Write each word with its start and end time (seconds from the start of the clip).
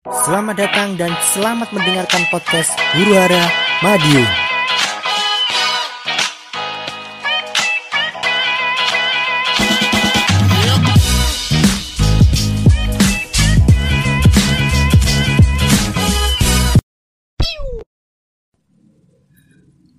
Selamat 0.00 0.56
datang 0.56 0.96
dan 0.96 1.12
selamat 1.36 1.76
mendengarkan 1.76 2.24
podcast 2.32 2.72
Guru 2.96 3.20
Hara 3.20 3.44
Madiun. 3.84 4.28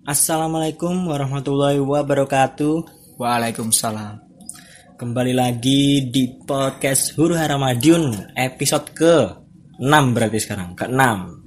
Assalamualaikum 0.09 0.97
warahmatullahi 1.13 1.77
wabarakatuh. 1.77 2.89
Waalaikumsalam. 3.21 4.17
Kembali 4.97 5.37
lagi 5.37 6.09
di 6.09 6.41
podcast 6.41 7.13
Huru 7.13 7.37
Hara 7.37 7.61
Madiun 7.61 8.33
episode 8.33 8.89
ke 8.97 9.40
6 9.81 10.15
berarti 10.15 10.37
sekarang 10.37 10.73
ke 10.73 10.85
6 10.85 11.41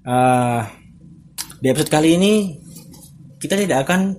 Eh, 0.00 0.60
di 1.56 1.66
episode 1.68 1.92
kali 1.92 2.16
ini 2.16 2.32
kita 3.36 3.52
tidak 3.54 3.84
akan 3.84 4.16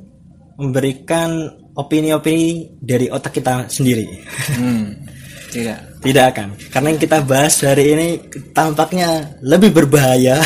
memberikan 0.55 1.29
opini-opini 1.73 2.77
dari 2.77 3.09
otak 3.09 3.33
kita 3.33 3.65
sendiri 3.65 4.05
Hmm, 4.53 4.93
tidak. 5.49 5.77
tidak 6.01 6.25
akan 6.31 6.47
karena 6.69 6.87
yang 6.87 7.01
kita 7.01 7.17
bahas 7.21 7.57
hari 7.61 7.85
ini 7.91 8.07
tampaknya 8.53 9.09
lebih 9.41 9.73
berbahaya 9.73 10.37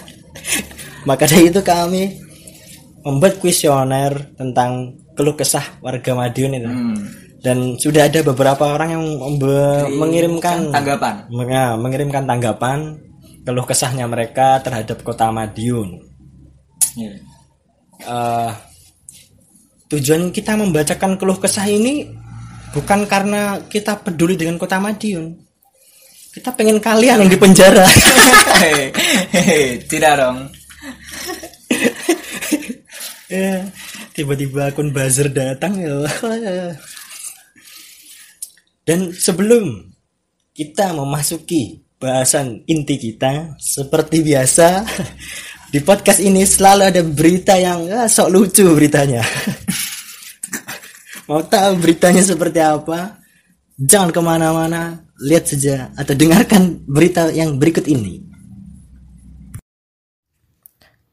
maka 1.08 1.24
dari 1.24 1.46
itu 1.46 1.62
kami 1.62 2.18
membuat 3.00 3.38
kuesioner 3.38 4.34
tentang 4.34 4.92
keluh 5.14 5.32
kesah 5.32 5.78
warga 5.78 6.10
Madiun 6.12 6.52
itu 6.54 6.66
Hmm. 6.66 6.98
Dan 7.40 7.76
sudah 7.80 8.08
ada 8.08 8.20
beberapa 8.20 8.76
orang 8.76 8.96
yang 8.96 9.04
mengirimkan 9.96 10.68
Tanggapan. 10.68 11.24
Ya, 11.48 11.74
mengirimkan 11.76 12.24
tanggapan 12.28 13.00
keluh 13.44 13.64
kesahnya 13.64 14.04
mereka 14.04 14.60
terhadap 14.60 15.00
kota 15.00 15.32
Madiun. 15.32 16.04
Iya. 16.94 17.12
Eh, 18.00 18.50
tujuan 19.90 20.30
kita 20.30 20.54
membacakan 20.60 21.16
keluh 21.16 21.40
kesah 21.40 21.66
ini 21.66 22.08
bukan 22.76 23.08
karena 23.08 23.58
kita 23.66 23.98
peduli 24.04 24.36
dengan 24.36 24.60
kota 24.60 24.76
Madiun. 24.76 25.34
Kita 26.30 26.54
pengen 26.54 26.78
kalian 26.78 27.26
yang 27.26 27.30
di 27.32 27.40
penjara. 27.40 27.88
Hehehe, 28.62 29.82
tidak 29.90 30.14
dong. 30.14 30.46
Ya, 33.30 33.66
tiba-tiba 34.14 34.70
akun 34.70 34.94
buzzer 34.94 35.30
datang 35.30 35.74
ya. 35.78 36.06
Dan 38.90 39.14
sebelum 39.14 39.86
kita 40.50 40.90
memasuki 40.98 41.78
bahasan 41.94 42.66
inti 42.66 42.98
kita, 42.98 43.54
seperti 43.62 44.18
biasa 44.18 44.82
di 45.70 45.78
podcast 45.78 46.18
ini 46.18 46.42
selalu 46.42 46.90
ada 46.90 46.98
berita 47.06 47.54
yang 47.54 47.86
ah, 47.86 48.10
sok 48.10 48.34
lucu 48.34 48.66
beritanya. 48.74 49.22
Mau 51.30 51.38
tahu 51.46 51.78
beritanya 51.78 52.18
seperti 52.26 52.58
apa? 52.58 53.22
Jangan 53.78 54.10
ke 54.10 54.18
mana-mana, 54.18 55.06
lihat 55.22 55.46
saja 55.46 55.94
atau 55.94 56.10
dengarkan 56.18 56.82
berita 56.82 57.30
yang 57.30 57.62
berikut 57.62 57.86
ini. 57.86 58.26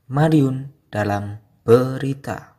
Madiun 0.10 0.66
dalam 0.90 1.38
berita. 1.62 2.57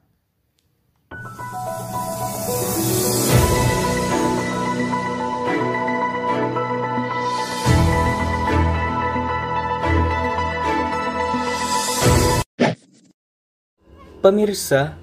Pemirsa, 14.19 14.99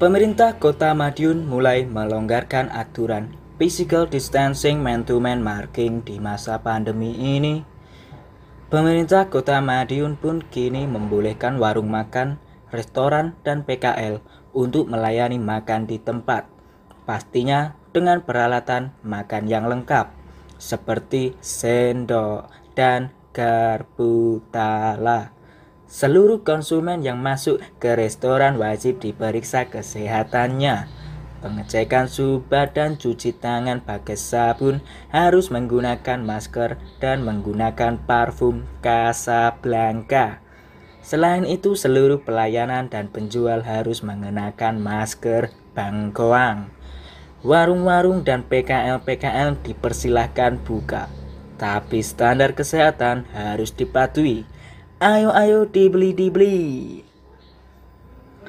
pemerintah 0.00 0.56
Kota 0.56 0.96
Madiun 0.96 1.44
mulai 1.44 1.84
melonggarkan 1.84 2.72
aturan 2.72 3.36
physical 3.60 4.08
distancing 4.08 4.80
man-to-man 4.80 5.44
marking 5.44 6.00
di 6.00 6.16
masa 6.16 6.56
pandemi 6.64 7.12
ini. 7.12 7.60
Pemerintah 8.72 9.28
Kota 9.28 9.60
Madiun 9.60 10.16
pun 10.16 10.40
kini 10.40 10.88
membolehkan 10.88 11.60
warung 11.60 11.92
makan, 11.92 12.40
restoran, 12.72 13.36
dan 13.44 13.68
PKL 13.68 14.24
untuk 14.56 14.88
melayani 14.88 15.36
makan 15.36 15.84
di 15.84 16.00
tempat. 16.00 16.48
Pastinya 17.04 17.76
dengan 17.92 18.24
peralatan 18.24 18.96
makan 19.04 19.44
yang 19.44 19.68
lengkap 19.68 20.08
seperti 20.56 21.36
sendok 21.44 22.48
dan 22.72 23.12
garpu 23.36 24.40
tala. 24.48 25.36
Seluruh 25.94 26.42
konsumen 26.42 27.06
yang 27.06 27.22
masuk 27.22 27.62
ke 27.78 27.94
restoran 27.94 28.58
wajib 28.58 28.98
diperiksa 28.98 29.70
kesehatannya. 29.70 30.90
Pengecekan 31.38 32.10
suhu 32.10 32.42
badan, 32.42 32.98
cuci 32.98 33.30
tangan 33.38 33.78
pakai 33.78 34.18
sabun, 34.18 34.82
harus 35.14 35.54
menggunakan 35.54 36.18
masker 36.18 36.82
dan 36.98 37.22
menggunakan 37.22 38.02
parfum 38.10 38.66
Casablanca. 38.82 40.42
Selain 40.98 41.46
itu, 41.46 41.78
seluruh 41.78 42.26
pelayanan 42.26 42.90
dan 42.90 43.06
penjual 43.06 43.62
harus 43.62 44.02
mengenakan 44.02 44.82
masker 44.82 45.54
bangkoang. 45.78 46.74
Warung-warung 47.46 48.26
dan 48.26 48.42
PKL-PKL 48.42 49.62
dipersilahkan 49.62 50.58
buka, 50.58 51.06
tapi 51.54 52.02
standar 52.02 52.58
kesehatan 52.58 53.30
harus 53.30 53.70
dipatuhi. 53.70 54.53
Ayo 55.04 55.36
ayo 55.36 55.68
dibeli 55.68 56.16
dibeli. 56.16 56.56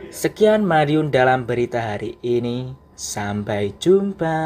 Sekian 0.08 0.64
Madiun 0.64 1.12
dalam 1.12 1.44
berita 1.44 1.84
hari 1.84 2.16
ini. 2.24 2.72
Sampai 2.96 3.76
jumpa. 3.76 4.40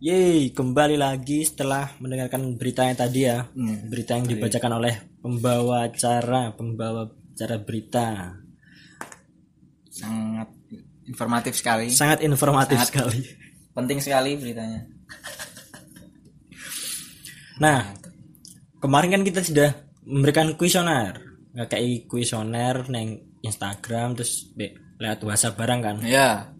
Yeay, 0.00 0.48
kembali 0.56 0.96
lagi 0.96 1.44
setelah 1.44 1.92
mendengarkan 2.00 2.56
beritanya 2.56 3.04
tadi 3.04 3.28
ya. 3.28 3.44
Hmm. 3.52 3.84
Berita 3.92 4.16
yang 4.16 4.24
dibacakan 4.24 4.80
oleh 4.80 5.20
pembawa 5.20 5.92
acara, 5.92 6.56
pembawa 6.56 7.12
acara 7.12 7.60
berita. 7.60 8.32
Sangat 9.92 10.48
informatif 11.04 11.52
sekali. 11.52 11.92
Sangat 11.92 12.24
informatif 12.24 12.80
sekali. 12.88 13.28
Penting 13.76 14.00
sekali 14.00 14.40
beritanya. 14.40 14.88
Nah, 17.58 17.90
kemarin 18.78 19.18
kan 19.18 19.22
kita 19.26 19.42
sudah 19.42 19.70
memberikan 20.06 20.54
kuesioner. 20.54 21.18
Kayak 21.58 22.06
kuesioner 22.06 22.86
neng 22.86 23.38
Instagram 23.42 24.14
terus 24.14 24.50
be, 24.54 24.78
lewat 25.02 25.26
WhatsApp 25.26 25.58
barang 25.58 25.80
kan. 25.82 25.96
Ya, 26.06 26.54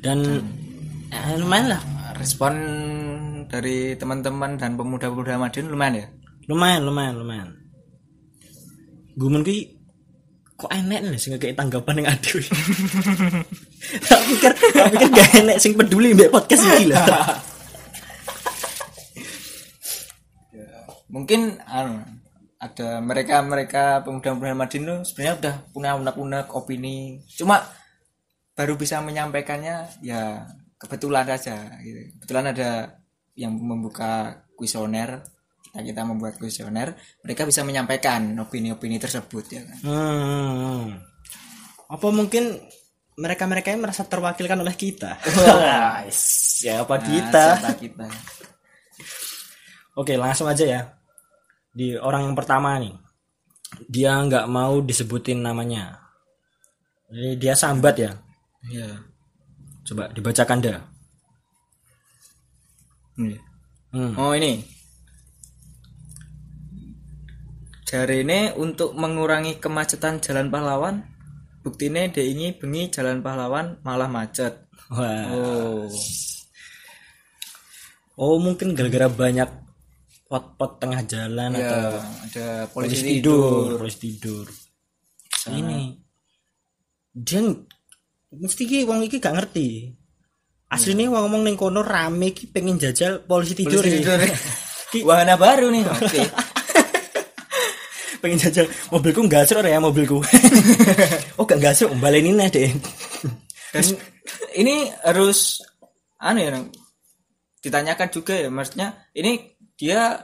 Dan 0.00 0.24
eh, 1.12 1.36
lumayan 1.36 1.76
lah. 1.76 1.82
respon 2.18 2.54
dari 3.46 3.94
teman-teman 3.94 4.58
dan 4.58 4.74
pemuda-pemuda 4.74 5.38
Madiun 5.38 5.70
lumayan 5.70 6.02
ya. 6.02 6.06
Lumayan, 6.50 6.82
lumayan, 6.82 7.14
lumayan. 7.14 7.48
Gumun 9.14 9.46
ki 9.46 9.78
kok 10.58 10.72
enek 10.74 11.06
nih 11.06 11.20
sing 11.20 11.38
kayak 11.38 11.54
tanggapan 11.54 12.02
yang 12.02 12.08
adil. 12.10 12.42
tak 14.10 14.20
pikir, 14.26 14.52
tak 14.74 14.86
pikir 14.90 15.08
gak 15.14 15.30
enek 15.46 15.56
sing 15.62 15.78
peduli 15.78 16.10
mbak 16.16 16.34
podcast 16.34 16.66
ini 16.74 16.90
lah. 16.90 17.06
Mungkin 21.08 21.60
anu, 21.64 22.04
ada 22.58 23.00
mereka-mereka 23.00 24.04
pemuda-pemuda 24.04 24.54
Madiun 24.54 24.84
tuh 24.84 24.98
sebenarnya 25.06 25.34
udah 25.40 25.54
punya 25.72 25.90
unek-unek 25.96 26.46
opini. 26.52 27.22
Cuma 27.30 27.64
baru 28.52 28.74
bisa 28.74 28.98
menyampaikannya 29.00 30.02
ya 30.02 30.44
kebetulan 30.76 31.24
saja 31.26 31.78
gitu. 31.80 32.18
Kebetulan 32.18 32.52
ada 32.52 32.70
yang 33.38 33.54
membuka 33.54 34.42
kuesioner 34.58 35.22
kita 35.68 35.84
kita 35.84 36.02
membuat 36.02 36.34
kuesioner 36.42 36.90
mereka 37.22 37.46
bisa 37.46 37.62
menyampaikan 37.62 38.34
opini-opini 38.34 38.98
tersebut 38.98 39.44
ya 39.46 39.62
kan 39.62 39.78
Hmm. 39.86 40.84
Apa 41.86 42.08
mungkin 42.10 42.58
mereka-mereka 43.14 43.70
yang 43.70 43.86
merasa 43.86 44.02
terwakilkan 44.02 44.58
oleh 44.58 44.74
kita? 44.74 45.22
Siapa 46.10 46.98
Nah, 46.98 47.06
kita? 47.06 47.44
siapa 47.62 47.72
kita 47.78 48.06
Oke, 49.94 50.18
langsung 50.18 50.50
aja 50.50 50.66
ya. 50.66 50.80
Di 51.78 51.94
orang 51.94 52.26
yang 52.26 52.34
pertama 52.34 52.74
nih. 52.82 52.90
Dia 53.86 54.18
nggak 54.18 54.50
mau 54.50 54.82
disebutin 54.82 55.38
namanya. 55.38 55.94
Jadi 57.06 57.38
dia 57.38 57.54
sambat 57.54 57.94
ya. 58.02 58.10
ya 58.66 58.98
Coba 59.86 60.10
dibacakan 60.10 60.58
dah. 60.58 60.82
Ini. 63.18 63.38
Hmm. 63.88 64.12
oh 64.20 64.36
ini 64.36 64.60
Jari 67.88 68.20
ini 68.20 68.52
untuk 68.52 68.92
mengurangi 68.92 69.56
kemacetan 69.56 70.20
Jalan 70.20 70.52
Pahlawan, 70.52 71.08
buktinya 71.64 72.04
dek 72.04 72.20
ini 72.20 72.52
bengi 72.52 72.92
Jalan 72.92 73.24
Pahlawan 73.24 73.80
malah 73.80 74.12
macet. 74.12 74.68
Wah. 74.92 75.24
Oh. 75.32 75.88
Oh, 78.20 78.36
mungkin 78.36 78.76
gara-gara 78.76 79.08
banyak 79.08 79.48
pot-pot 80.28 80.76
tengah 80.76 81.00
jalan 81.08 81.56
ya 81.56 81.64
atau 81.64 81.88
ada 82.28 82.46
polisi 82.68 83.00
polisi 83.00 83.04
tidur, 83.16 83.40
tidur 83.40 83.78
polisi 83.80 83.98
tidur. 84.04 84.46
Ini 85.48 85.80
dia 87.16 87.40
mesti 88.36 88.62
ki 88.68 88.84
wong 88.84 89.08
iki 89.08 89.16
gak 89.18 89.34
ngerti. 89.40 89.88
Aslinya 90.68 91.08
wong 91.08 91.32
ngomong 91.32 91.42
ning 91.48 91.56
kono 91.56 91.80
rame 91.80 92.36
ki 92.36 92.52
pengen 92.52 92.76
jajal 92.76 93.24
polisi 93.24 93.56
tidur. 93.56 93.80
polisi 93.80 94.04
tidur 94.04 94.20
wahana 95.08 95.36
baru 95.36 95.68
nih 95.68 95.84
oke 95.84 96.22
pengen 98.24 98.40
jajal 98.40 98.66
mobilku 98.92 99.24
gasrok 99.28 99.64
ya 99.64 99.80
mobilku. 99.80 100.20
oh 101.40 101.44
gak 101.48 101.60
gasrok 101.60 101.96
balenin 101.96 102.36
nih 102.36 102.48
deh. 102.52 102.70
ini 104.60 104.92
harus 105.04 105.64
anu 106.20 106.40
ya 106.44 106.50
ditanyakan 107.58 108.08
juga 108.12 108.34
ya 108.36 108.48
maksudnya 108.52 109.08
ini 109.16 109.57
dia 109.78 110.18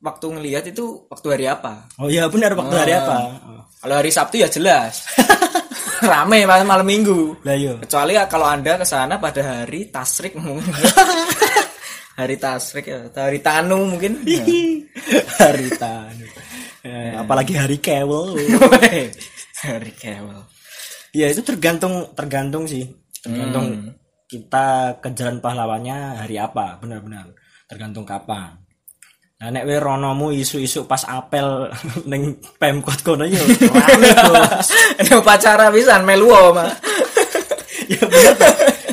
waktu 0.00 0.26
ngelihat 0.30 0.64
itu 0.66 1.04
waktu 1.06 1.26
hari 1.28 1.46
apa 1.46 1.86
Oh 2.00 2.08
iya 2.08 2.24
benar 2.26 2.54
waktu 2.54 2.74
hari 2.74 2.92
apa? 2.94 3.16
Oh. 3.44 3.62
kalau 3.78 3.94
hari 3.94 4.08
Sabtu 4.08 4.40
ya 4.40 4.48
jelas 4.48 5.04
rame 6.02 6.46
malam 6.46 6.64
malam 6.64 6.86
minggu 6.86 7.36
Lah 7.42 7.52
iya. 7.52 7.74
kecuali 7.76 8.14
kalau 8.24 8.46
anda 8.46 8.78
ke 8.78 8.86
sana 8.86 9.18
pada 9.18 9.42
hari 9.42 9.90
tasrik 9.90 10.32
mungkin 10.34 10.70
hari 12.18 12.34
tasrik 12.34 12.86
ya 12.86 13.10
hari 13.12 13.38
tanu 13.38 13.84
mungkin 13.86 14.22
Ya. 14.24 14.42
hari 15.42 15.68
tanu. 15.74 16.26
Eh, 16.82 17.10
apalagi 17.14 17.54
hari 17.54 17.78
kewel. 17.78 18.38
hari 19.60 19.92
kewel 19.92 20.46
Ya 21.10 21.26
itu 21.26 21.42
tergantung 21.42 22.14
tergantung 22.14 22.64
sih. 22.64 22.86
Tergantung 23.18 23.96
kita 24.26 24.98
ke 25.00 25.08
jalan 25.10 25.40
pahlawannya 25.40 26.20
hari 26.22 26.36
apa, 26.36 26.76
benar-benar. 26.78 27.32
Tergantung 27.68 28.08
kapan. 28.08 28.56
Nah 29.38 29.54
nek 29.54 29.70
we 29.70 29.78
ronomu 29.78 30.34
isu-isu 30.34 30.90
pas 30.90 31.06
apel 31.06 31.70
ning 32.10 32.42
Pemkot 32.58 33.06
kono 33.06 33.22
yo 33.22 33.38
rame 33.86 34.10
bos. 34.10 34.68
ini 35.04 35.10
upacara 35.14 35.70
bisa 35.70 36.02
melu 36.02 36.32
mah 36.50 36.74
ya 37.86 38.02
bener. 38.02 38.34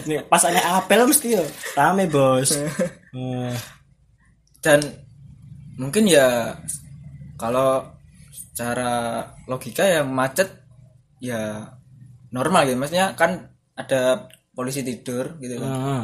Nih 0.06 0.20
pas 0.30 0.46
ana 0.46 0.78
apel 0.78 1.02
mesti 1.10 1.34
yo 1.34 1.44
rame 1.74 2.06
bos. 2.06 2.54
Eh, 2.54 3.56
dan 4.62 4.86
mungkin 5.82 6.06
ya 6.06 6.54
kalau 7.42 7.84
secara 8.32 9.20
logika 9.50 9.84
ya 9.84 10.06
macet 10.06 10.48
ya 11.20 11.74
normal 12.32 12.64
gitu 12.68 12.80
maksudnya 12.80 13.12
kan 13.16 13.52
ada 13.76 14.32
polisi 14.56 14.80
tidur 14.88 15.36
gitu 15.44 15.60
kan 15.60 15.72
hmm. 15.72 16.04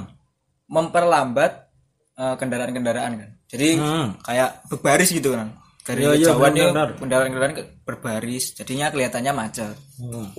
memperlambat 0.67 1.70
eh, 2.13 2.35
kendaraan-kendaraan 2.35 3.11
kan 3.15 3.29
jadi 3.45 3.67
Hmm. 3.75 4.07
kayak 4.19 4.67
berbaris 4.67 5.09
gitu 5.09 5.31
kan 5.31 5.55
dari 5.81 6.05
kejauhan 6.05 6.51
ya 6.51 6.69
benar-benar. 6.69 6.89
kendaraan-kendaraan 6.97 7.53
ke- 7.53 7.69
berbaris 7.81 8.53
jadinya 8.53 8.87
kelihatannya 8.87 9.31
macet 9.31 9.75
Hmm. 9.95 10.29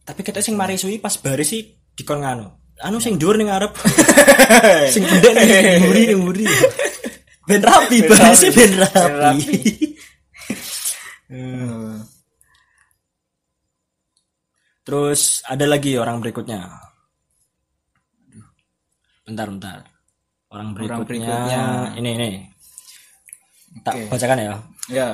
Tapi 0.00 0.20
kita 0.20 0.40
sing 0.40 0.54
mari 0.54 0.74
suwi 0.74 0.98
pas 0.98 1.14
baris 1.14 1.46
sih 1.48 1.62
dikon 1.92 2.18
nganu. 2.18 2.50
Anu 2.80 2.98
sing 2.98 3.14
dhuwur 3.14 3.36
ning 3.36 3.46
ngarep. 3.46 3.70
sing 4.94 5.06
pendek 5.06 5.34
ning 5.36 5.46
mburi 5.84 6.02
ning 6.04 6.18
mburi. 6.18 6.44
Ben 7.46 7.62
rapi, 7.62 8.02
barisnya 8.02 8.50
ben 8.50 8.72
rapi. 8.74 9.58
Hmm. 11.30 12.02
Terus 14.82 15.44
ada 15.44 15.62
lagi 15.64 15.94
orang 15.94 16.18
berikutnya. 16.18 16.66
Bentar, 19.22 19.46
bentar. 19.46 19.78
Orang 20.50 20.74
berikutnya, 20.74 20.98
Orang 20.98 21.06
berikutnya. 21.06 21.62
ini 21.98 22.10
ini. 22.18 22.30
Tak 23.86 23.94
Oke. 23.94 24.04
bacakan 24.10 24.38
ya. 24.42 24.54
ya 24.90 25.08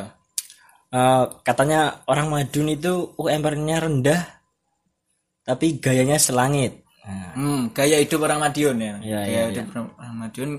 Eh, 0.87 1.25
katanya 1.43 2.01
orang 2.09 2.31
Madun 2.33 2.73
itu 2.73 3.13
UMR-nya 3.21 3.85
rendah 3.85 4.23
tapi 5.45 5.77
gayanya 5.83 6.17
selangit. 6.17 6.87
Nah, 7.05 7.37
hmm, 7.37 7.63
gaya 7.77 8.03
hidup 8.03 8.27
orang 8.27 8.43
Madiun 8.43 8.83
ya 8.83 8.95
Iya, 8.99 9.21
gaya 9.23 9.31
iya, 9.31 9.43
hidup 9.63 9.67
orang 9.95 10.17
Madiun 10.27 10.51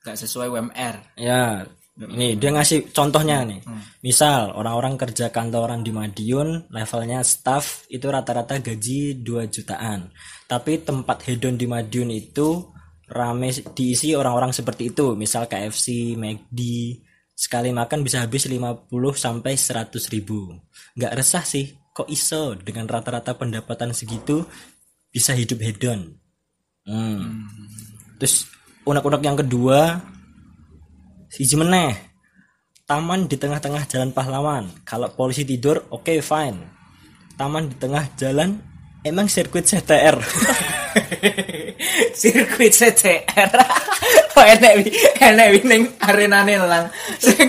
gak 0.00 0.16
sesuai 0.16 0.48
UMR 0.48 0.96
Ya, 1.20 1.68
ini 2.00 2.32
dia 2.40 2.48
ngasih 2.48 2.96
contohnya 2.96 3.44
nih. 3.44 3.60
Misal 4.00 4.56
orang-orang 4.56 4.96
kerja 4.96 5.28
kantoran 5.28 5.84
di 5.84 5.92
Madiun, 5.92 6.72
levelnya 6.72 7.20
staff 7.20 7.84
itu 7.92 8.08
rata-rata 8.08 8.56
gaji 8.56 9.20
2 9.20 9.52
jutaan. 9.52 10.08
Tapi 10.48 10.80
tempat 10.80 11.28
hedon 11.28 11.60
di 11.60 11.68
Madiun 11.68 12.08
itu 12.08 12.69
rame 13.10 13.50
diisi 13.74 14.14
orang-orang 14.14 14.54
seperti 14.54 14.94
itu. 14.94 15.18
Misal 15.18 15.50
KFC, 15.50 16.14
McD, 16.14 16.60
sekali 17.34 17.74
makan 17.74 18.06
bisa 18.06 18.22
habis 18.22 18.46
50 18.46 18.86
sampai 19.18 19.58
100 19.58 20.14
ribu. 20.14 20.54
Nggak 20.94 21.14
resah 21.18 21.42
sih, 21.42 21.74
kok 21.90 22.06
iso 22.06 22.54
dengan 22.54 22.86
rata-rata 22.86 23.34
pendapatan 23.34 23.90
segitu 23.90 24.46
bisa 25.10 25.34
hidup 25.34 25.58
hedon. 25.58 26.14
Hmm. 26.86 27.44
Terus 28.22 28.46
unek-unek 28.86 29.22
yang 29.26 29.36
kedua 29.36 29.98
Siji 31.30 31.54
meneh. 31.54 31.94
Taman 32.90 33.30
di 33.30 33.38
tengah-tengah 33.38 33.86
jalan 33.86 34.10
pahlawan. 34.10 34.66
Kalau 34.82 35.14
polisi 35.14 35.46
tidur, 35.46 35.86
oke 35.94 36.18
fine. 36.18 36.58
Taman 37.38 37.70
di 37.70 37.78
tengah 37.78 38.02
jalan, 38.18 38.58
emang 39.06 39.30
sirkuit 39.30 39.62
CTR. 39.62 40.18
sirkuit 42.12 42.70
CTR 42.70 43.50
kok 44.30 44.46
enek 44.58 44.72
wi 44.78 44.84
enek 45.18 45.46
wi 45.52 45.60
ning 45.64 45.82
arenane 45.98 46.54
lang. 46.60 46.84
Sing 47.16 47.48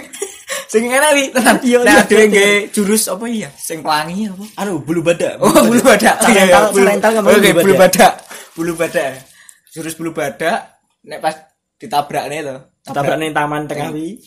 sing 0.68 0.83
enek 0.88 1.12
wi 1.12 1.24
tenan. 1.30 1.56
Iya, 1.60 1.78
nah 1.81 2.04
dhewe 2.04 2.19
iya. 2.19 2.31
nggih 2.31 2.54
jurus 2.72 3.07
apa 3.07 3.25
iya? 3.25 3.50
Sing 3.54 3.80
pelangi 3.80 4.28
apa? 4.28 4.44
Anu, 4.60 4.80
bulu 4.80 5.01
badak. 5.01 5.36
oh 5.38 5.51
bulu 5.62 5.81
badak. 5.81 6.16
Cara 6.18 6.30
Iya, 6.30 6.42
iya, 6.42 6.44
rental- 6.48 6.72
bulu- 6.72 6.81
cara 6.81 6.92
rental 6.95 7.12
ngomong 7.16 7.31
oke 7.33 7.50
bulu 7.57 7.74
badak. 7.75 8.13
bulu 8.51 8.74
badak. 8.75 9.12
Jurus 9.69 9.94
bulu 9.95 10.12
badak. 10.12 10.60
Nek 11.01 11.19
pas 11.19 11.36
ditabrak 11.75 12.25
nih 12.28 12.42
lo 12.42 12.56
Tabrak 12.81 13.18
ning 13.18 13.31
taman 13.31 13.66
tengah 13.66 13.89
wi. 13.89 14.18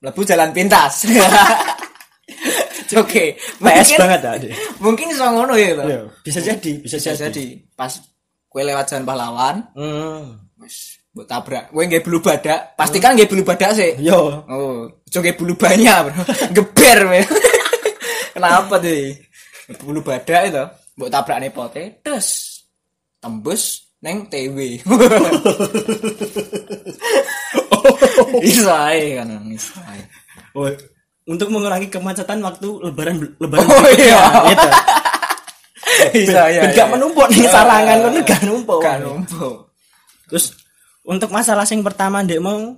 lebu 0.00 0.20
jalan 0.22 0.50
pintas. 0.50 1.04
Oke 2.90 3.38
PS 3.38 3.62
mungkin 3.62 3.98
banget 4.02 4.20
Dek. 4.40 4.52
mungkin 4.82 5.06
iso 5.14 5.22
ngono 5.22 5.54
ya 5.54 5.78
Iya, 5.78 6.00
bisa 6.26 6.42
jadi, 6.42 6.82
bisa, 6.82 6.98
bisa 6.98 7.14
jadi. 7.14 7.30
jadi. 7.30 7.44
Pas 7.70 7.92
kue 8.50 8.60
lewat 8.60 8.84
jalan 8.84 9.06
pahlawan 9.06 9.56
Hmm. 9.72 10.42
wis 10.58 10.98
mbok 11.10 11.24
tabrak 11.24 11.64
kowe 11.70 11.80
nggih 11.80 12.02
bulu 12.02 12.18
badak 12.20 12.74
pastikan 12.74 13.14
nggih 13.14 13.26
bulu 13.26 13.42
badak 13.42 13.70
sih 13.72 13.94
Yo, 13.98 14.42
oh 14.44 14.86
ojo 14.90 15.18
nggih 15.18 15.34
bulu 15.34 15.54
banyak 15.54 15.96
bro 16.04 16.22
geber 16.56 16.98
we. 17.08 17.20
kenapa 18.34 18.74
tuh 18.76 19.14
bulu 19.80 20.00
badak 20.00 20.42
itu 20.46 20.64
mbok 20.94 21.08
tabrak 21.08 21.38
nih 21.38 21.50
pote 21.50 21.82
terus 22.00 22.28
tembus 23.18 23.62
neng 23.98 24.26
TW 24.26 24.56
bisa 28.40 28.72
ae 28.88 29.16
kan 29.16 29.28
bisa 29.44 29.76
ae. 29.86 30.02
oh, 30.54 30.68
untuk 31.26 31.48
mengurangi 31.48 31.86
kemacetan 31.86 32.40
waktu 32.40 32.68
lebaran 32.80 33.20
lebaran 33.36 33.66
Oh, 33.66 33.86
iya. 33.92 34.20
gitu. 34.48 34.68
Bisa 36.14 36.42
ya 36.50 36.62
Ben 36.66 36.72
gak 36.76 36.88
menumpuk 36.92 37.26
nih 37.30 37.46
sarangan 37.48 37.98
kan 38.02 38.14
gak 38.24 38.42
numpuk. 38.46 38.80
kan 38.82 38.98
numpuk. 39.02 39.70
Terus 40.30 40.54
untuk 41.04 41.30
masalah 41.34 41.64
sing 41.66 41.80
pertama 41.82 42.22
ndek 42.22 42.40
mau? 42.42 42.76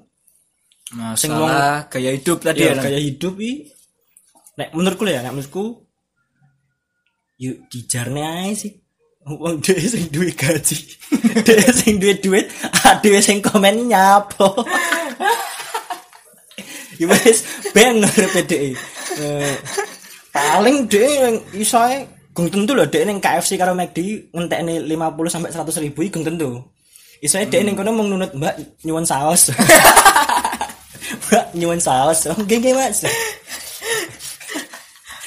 Masalah 0.92 1.88
gaya 1.88 2.12
hidup 2.12 2.44
tadi 2.44 2.68
ya 2.68 2.76
ya 2.76 2.82
gaya 2.82 3.00
hidup 3.00 3.34
i. 3.40 3.68
Nek 4.60 4.76
menurutku 4.76 5.04
ya 5.08 5.24
nek 5.24 5.32
menurutku 5.32 5.84
yuk 7.40 7.56
dijarne 7.72 8.22
ae 8.22 8.52
sih. 8.54 8.72
Wong 9.22 9.62
dhewe 9.62 9.86
sing 9.86 10.10
duwe 10.10 10.34
gaji 10.34 10.76
dhewe 11.46 11.70
sing 11.70 12.02
duwe 12.02 12.18
duit 12.18 12.50
dhewe 13.06 13.22
sing 13.22 13.38
komen 13.38 13.86
nyapo 13.86 14.50
ya 16.98 17.06
wis 17.06 17.46
ben 17.70 18.02
urepe 18.02 18.42
dhewe 18.50 18.74
Eh, 19.12 19.54
paling 20.34 20.88
dhewe 20.90 21.06
yang 21.06 21.36
iso 21.54 21.78
gong 22.32 22.48
tentu 22.48 22.72
lho 22.72 22.88
dhewe 22.88 23.04
ning 23.04 23.20
KFC 23.20 23.54
karo 23.54 23.72
McD 23.72 24.32
ngentekne 24.32 24.88
50 24.88 25.28
sampai 25.28 25.52
100 25.52 25.84
ribu 25.84 26.00
gong 26.08 26.24
tentu 26.24 26.48
iso 27.20 27.36
ae 27.36 27.44
dhewe 27.46 27.62
ning 27.62 27.76
kono 27.76 27.92
mung 27.92 28.08
nunut 28.08 28.32
mbak 28.32 28.56
nyuwun 28.82 29.04
saos. 29.04 29.48
Mbak 31.32 31.46
nyuwun 31.56 31.80
saos. 31.80 32.24
Oke 32.32 32.56
oke 32.56 32.70
mas. 32.72 33.04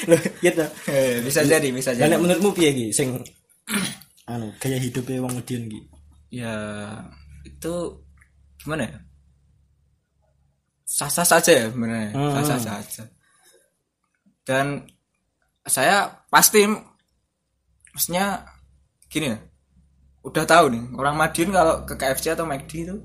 Loh, 0.09 0.21
gitu 0.37 0.65
Eh, 0.85 1.17
bisa 1.21 1.41
jadi 1.41 1.65
bisa 1.71 1.89
jadi. 1.93 2.13
nek 2.13 2.21
menurutmu 2.21 2.53
piye 2.53 2.69
iki 2.73 2.85
sing 2.93 3.21
anu 4.29 4.53
gaya 4.57 4.77
hidupnya 4.77 5.21
wong 5.21 5.33
Madiun 5.33 5.65
iki? 5.65 5.81
ya 6.35 6.53
itu 7.41 7.73
gimana 8.59 8.85
ya? 8.85 8.97
Sah-sah 10.85 11.25
saja 11.25 11.51
ya 11.53 11.65
sebenarnya 11.69 12.13
Hmm. 12.13 12.33
sah-sah 12.37 12.59
saja. 12.59 13.03
Dan 14.45 14.85
saya 15.65 16.05
pasti 16.29 16.65
maksudnya 17.95 18.43
gini 19.07 19.31
ya 19.31 19.37
udah 20.21 20.43
tahu 20.43 20.65
nih 20.69 20.83
orang 20.93 21.15
Madiun 21.15 21.49
kalau 21.49 21.81
ke 21.81 21.95
KFC 21.95 22.35
atau 22.35 22.43
McD 22.43 22.71
itu 22.83 22.95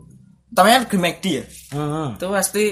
utamanya 0.50 0.82
di 0.82 0.98
McD 0.98 1.24
ya 1.30 1.44
Hmm. 1.70 2.18
itu 2.18 2.26
pasti 2.26 2.64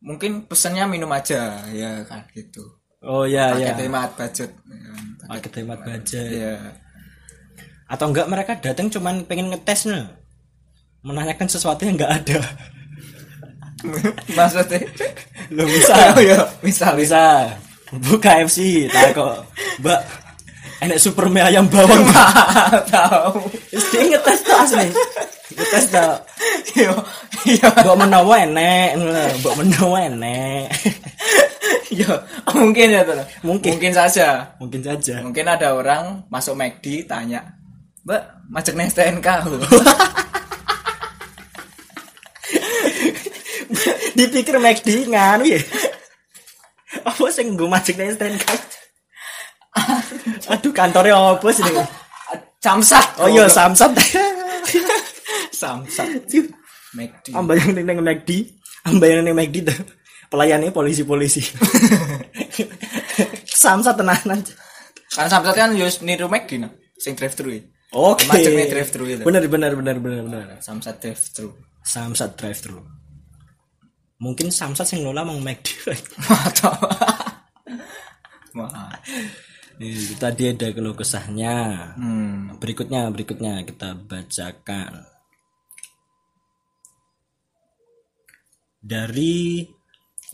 mungkin 0.00 0.46
pesannya 0.46 0.88
minum 0.88 1.10
aja 1.10 1.68
ya 1.68 2.00
kan 2.02 2.24
gitu 2.32 2.64
Oh 2.98 3.22
ya 3.22 3.54
pakai 3.54 3.62
ya. 3.62 3.78
hemat 3.78 4.10
budget 4.14 4.50
kan. 4.50 5.04
Pakai- 5.22 5.38
Pakai 5.44 5.60
hemat 5.62 5.80
budget. 5.80 6.26
ya 6.34 6.54
Atau 7.86 8.10
enggak 8.10 8.26
mereka 8.26 8.52
datang 8.58 8.90
cuman 8.90 9.22
pengen 9.22 9.48
ngetes 9.48 9.86
nih. 9.86 10.02
Menanyakan 11.00 11.46
sesuatu 11.46 11.86
yang 11.86 11.94
enggak 11.94 12.10
ada. 12.18 12.38
maksudnya 14.34 14.82
Lo 15.54 15.62
bisa. 15.64 15.94
oh, 16.14 16.20
ya 16.20 16.38
misal 16.60 16.92
bisa. 16.98 17.54
Buka 17.88 18.44
FC, 18.44 18.84
tak 18.90 19.14
kok. 19.14 19.46
Mbak, 19.80 20.00
enak 20.78 20.98
super 20.98 21.26
mie 21.26 21.42
ayam 21.42 21.66
bawang. 21.66 22.04
tahu 22.86 23.42
Terus 23.70 23.84
dia 23.90 24.02
ngetes 24.06 24.40
tuh 24.42 24.56
asli. 24.56 24.88
Ngetes 25.52 25.84
tuh. 25.90 26.14
yo 26.78 26.92
yo 27.48 27.68
Mbak 27.72 27.96
menawa 27.98 28.34
enek, 28.44 28.88
mbak 29.40 29.54
menawa 29.56 29.98
enek. 30.06 30.66
yo 31.90 32.10
mungkin 32.52 32.94
ya 32.94 33.02
tuh 33.02 33.16
Mungkin. 33.42 33.74
mungkin 33.74 33.92
saja 33.92 34.54
Mungkin 34.60 34.80
saja. 34.84 35.24
mungkin 35.24 35.46
ada 35.48 35.72
orang 35.74 36.22
masuk 36.28 36.54
McD 36.54 37.08
tanya 37.08 37.56
mbak 38.04 38.22
macet 38.46 38.76
nih 38.76 38.86
STNK 38.86 39.28
Dipikir 44.16 44.56
McD 44.58 45.06
nganu 45.06 45.44
ya. 45.46 45.60
Apa 47.04 47.28
sing 47.30 47.54
nggo 47.54 47.68
masuk 47.68 47.94
nang 47.96 48.10
STNK? 48.10 48.44
Aduh 50.52 50.72
kantornya 50.72 51.16
apa 51.16 51.48
sih 51.52 51.64
ini? 51.64 51.82
samsat 52.58 53.22
Oh 53.22 53.30
iya 53.30 53.46
samsat. 53.46 53.94
samsat 55.60 56.08
McD 56.96 57.36
Ambayang 57.36 57.76
ning 57.76 57.84
nang 57.84 58.00
McD, 58.00 58.48
ambayang 58.88 59.22
ning 59.22 59.36
McD 59.36 59.68
tuh. 59.68 59.76
Pelayannya 60.28 60.72
polisi-polisi. 60.72 61.40
samsat 63.64 63.96
tenanan. 63.96 64.40
karena 65.08 65.28
samsat 65.32 65.54
kan 65.56 65.72
yus 65.72 66.04
niru 66.04 66.28
McD 66.28 66.60
nah 66.60 66.68
sing 67.00 67.16
drive 67.16 67.32
thru 67.32 67.48
ya 67.48 67.64
Oke. 67.88 68.28
Macet 68.28 68.52
nih 68.52 68.68
drive-thru 68.68 69.08
itu. 69.08 69.24
Bener 69.24 69.48
bener 69.48 69.72
bener 69.72 69.96
bener 69.96 70.20
bener. 70.28 70.60
samsat 70.60 71.00
drive 71.00 71.24
thru 71.32 71.56
Samsat 71.80 72.36
drive 72.36 72.60
thru. 72.60 72.84
Mungkin 74.20 74.52
Samsat 74.52 74.84
sing 74.84 75.00
ngelola 75.00 75.24
mau 75.24 75.40
McD. 75.40 75.88
atau. 76.52 76.76
Nih, 79.78 80.18
tadi 80.18 80.50
ada 80.50 80.74
keluh 80.74 80.98
kesahnya. 80.98 81.94
Hmm. 81.94 82.58
Berikutnya, 82.58 83.06
berikutnya 83.14 83.62
kita 83.62 83.94
bacakan. 83.94 85.06
Dari 88.82 89.62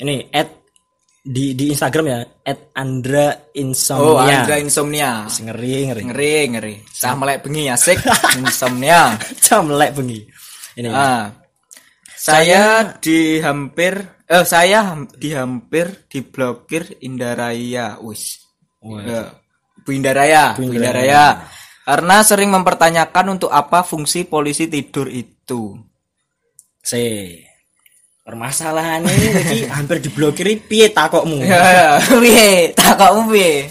ini 0.00 0.16
at 0.32 0.48
di 1.24 1.52
di 1.52 1.72
Instagram 1.72 2.04
ya, 2.08 2.20
at 2.40 2.72
Andra 2.72 3.52
Insomnia. 3.52 4.04
Oh, 4.04 4.20
Andra 4.20 4.56
insomnia. 4.60 5.24
ngeri 5.28 5.92
ngeri. 5.92 6.02
Ngeri, 6.08 6.34
ngeri. 6.56 6.74
Sah 6.88 7.12
melek 7.16 7.44
bengi 7.44 7.68
asik. 7.68 8.00
insomnia. 8.40 9.16
Camlek 9.44 9.92
bengi. 9.92 10.20
Ini. 10.76 10.88
Ah. 10.88 11.28
Saya 12.16 12.96
di 12.96 13.36
hampir 13.44 14.24
eh 14.24 14.44
saya 14.48 14.96
di 15.12 15.36
hampir 15.36 16.08
diblokir 16.08 17.04
Indaraya. 17.04 18.00
Wis. 18.00 18.43
Ya, 18.84 19.32
Bu 19.80 19.90
Indaraya, 19.92 20.52
Bu 20.56 20.68
Bu 20.68 20.76
Indaraya. 20.76 21.48
Karena 21.84 22.24
sering 22.24 22.48
mempertanyakan 22.48 23.36
untuk 23.36 23.52
apa 23.52 23.84
fungsi 23.84 24.24
polisi 24.24 24.68
tidur 24.68 25.08
itu. 25.08 25.76
C. 26.80 26.92
Permasalahannya 28.24 29.12
iki 29.12 29.68
hampir 29.76 30.00
diblokir 30.00 30.48
piye 30.64 30.88
takokmu? 30.88 31.44
Ya, 31.44 32.00
piye? 32.24 32.72
Takokmu 32.72 33.28
piye? 33.32 33.68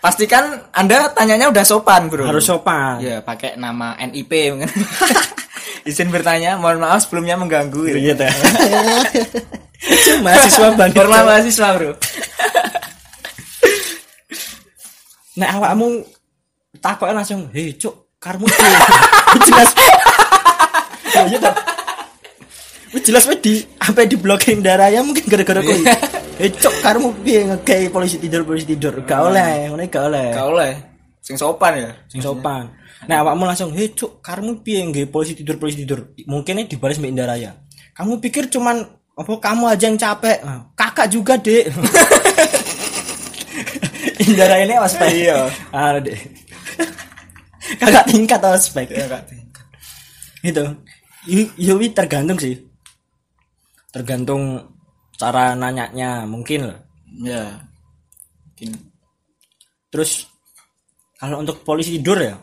Pastikan 0.00 0.64
Anda 0.72 1.12
tanyanya 1.12 1.52
udah 1.52 1.60
sopan, 1.60 2.08
Bro. 2.08 2.24
Harus 2.24 2.48
sopan. 2.48 3.04
Ya, 3.04 3.20
pakai 3.20 3.60
nama 3.60 3.92
NIP. 4.00 4.32
Izin 5.88 6.08
bertanya, 6.08 6.56
mohon 6.56 6.80
maaf 6.80 7.04
sebelumnya 7.04 7.36
mengganggu. 7.36 7.84
gitu. 7.84 8.00
Iya 8.00 8.16
teh. 8.16 8.32
Cuma 10.08 10.32
mahasiswa 10.32 10.68
banget. 10.72 10.96
Formal 10.96 11.22
mahasiswa, 11.28 11.68
Bro. 11.76 11.92
Nek 15.38 15.50
awakmu 15.60 16.02
takoknya 16.82 17.22
langsung, 17.22 17.46
"Hei, 17.54 17.78
cuk, 17.78 18.18
karmu 18.18 18.46
piye?" 18.50 18.78
jelas. 19.46 19.70
Oh 21.14 21.26
iya 21.30 21.38
ta. 21.38 21.52
Wis 22.90 23.02
jelas 23.06 23.22
wis 23.30 23.38
di 23.38 23.62
sampai 23.78 24.10
di 24.10 24.18
blocking 24.18 24.58
darahnya 24.58 25.06
mungkin 25.06 25.22
gara-gara 25.30 25.62
kowe. 25.62 25.76
Hei, 26.40 26.50
cuk, 26.50 26.74
karmu 26.82 27.14
piye 27.22 27.46
ngekei 27.46 27.86
polisi 27.94 28.18
tidur 28.18 28.42
polisi 28.42 28.66
tidur? 28.66 29.06
Gak 29.06 29.20
oleh, 29.30 29.70
ngene 29.70 29.86
gak 29.86 30.04
oleh. 30.10 30.28
Gak 30.34 30.46
oleh. 30.50 30.72
Sing 31.22 31.38
sopan 31.38 31.78
ya. 31.78 31.90
Sing 32.10 32.18
sopan. 32.18 32.66
Nah, 33.06 33.22
awakmu 33.22 33.46
langsung, 33.46 33.70
"Hei, 33.70 33.94
cuk, 33.94 34.18
karmu 34.18 34.66
piye 34.66 34.82
nggih 34.82 35.06
polisi 35.06 35.38
tidur 35.38 35.62
polisi 35.62 35.86
tidur?" 35.86 36.10
Mungkin 36.26 36.66
dibalas 36.66 36.98
Mbak 36.98 37.10
Indaraya. 37.14 37.54
Kamu 37.94 38.18
pikir 38.18 38.50
cuman 38.50 38.82
apa 39.14 39.32
kamu 39.38 39.64
aja 39.70 39.84
yang 39.86 40.00
capek? 40.00 40.38
Ah, 40.42 40.66
Kakak 40.74 41.06
juga, 41.12 41.38
Dek. 41.38 41.70
Indaraya 44.20 44.64
ini 44.68 44.76
ospek. 44.76 45.08
Iya. 45.08 45.48
Ah, 45.72 45.96
Dek. 45.96 46.16
Kakak 47.80 48.04
tingkat 48.10 48.40
ospek. 48.44 48.88
Ya, 48.92 49.06
Kak. 49.08 49.22
tingkat. 49.30 49.66
Yu- 51.28 51.54
Yui 51.56 51.92
tergantung 51.92 52.36
sih. 52.40 52.56
Tergantung 53.92 54.70
cara 55.16 55.52
nanyanya 55.56 56.24
mungkin 56.24 56.72
lah. 56.72 56.78
Ya. 57.20 57.44
Mungkin 58.48 58.70
Terus 59.90 60.30
kalau 61.18 61.42
untuk 61.42 61.66
polisi 61.66 61.98
tidur 61.98 62.22
ya, 62.22 62.38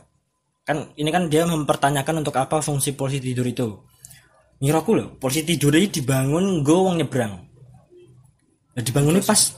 kan 0.67 0.91
ini 0.99 1.09
kan 1.09 1.31
dia 1.31 1.47
mempertanyakan 1.47 2.21
untuk 2.21 2.35
apa 2.35 2.59
fungsi 2.59 2.91
polisi 2.93 3.23
tidur 3.23 3.47
itu. 3.47 3.67
Ngiraku 4.59 4.91
loh, 4.93 5.07
polisi 5.15 5.47
tidur 5.47 5.71
ini 5.79 5.87
dibangun 5.87 6.59
gue 6.59 6.75
wong 6.77 6.99
nyebrang. 6.99 7.33
Nah, 8.75 8.81
dibangunnya 8.83 9.23
pas 9.23 9.55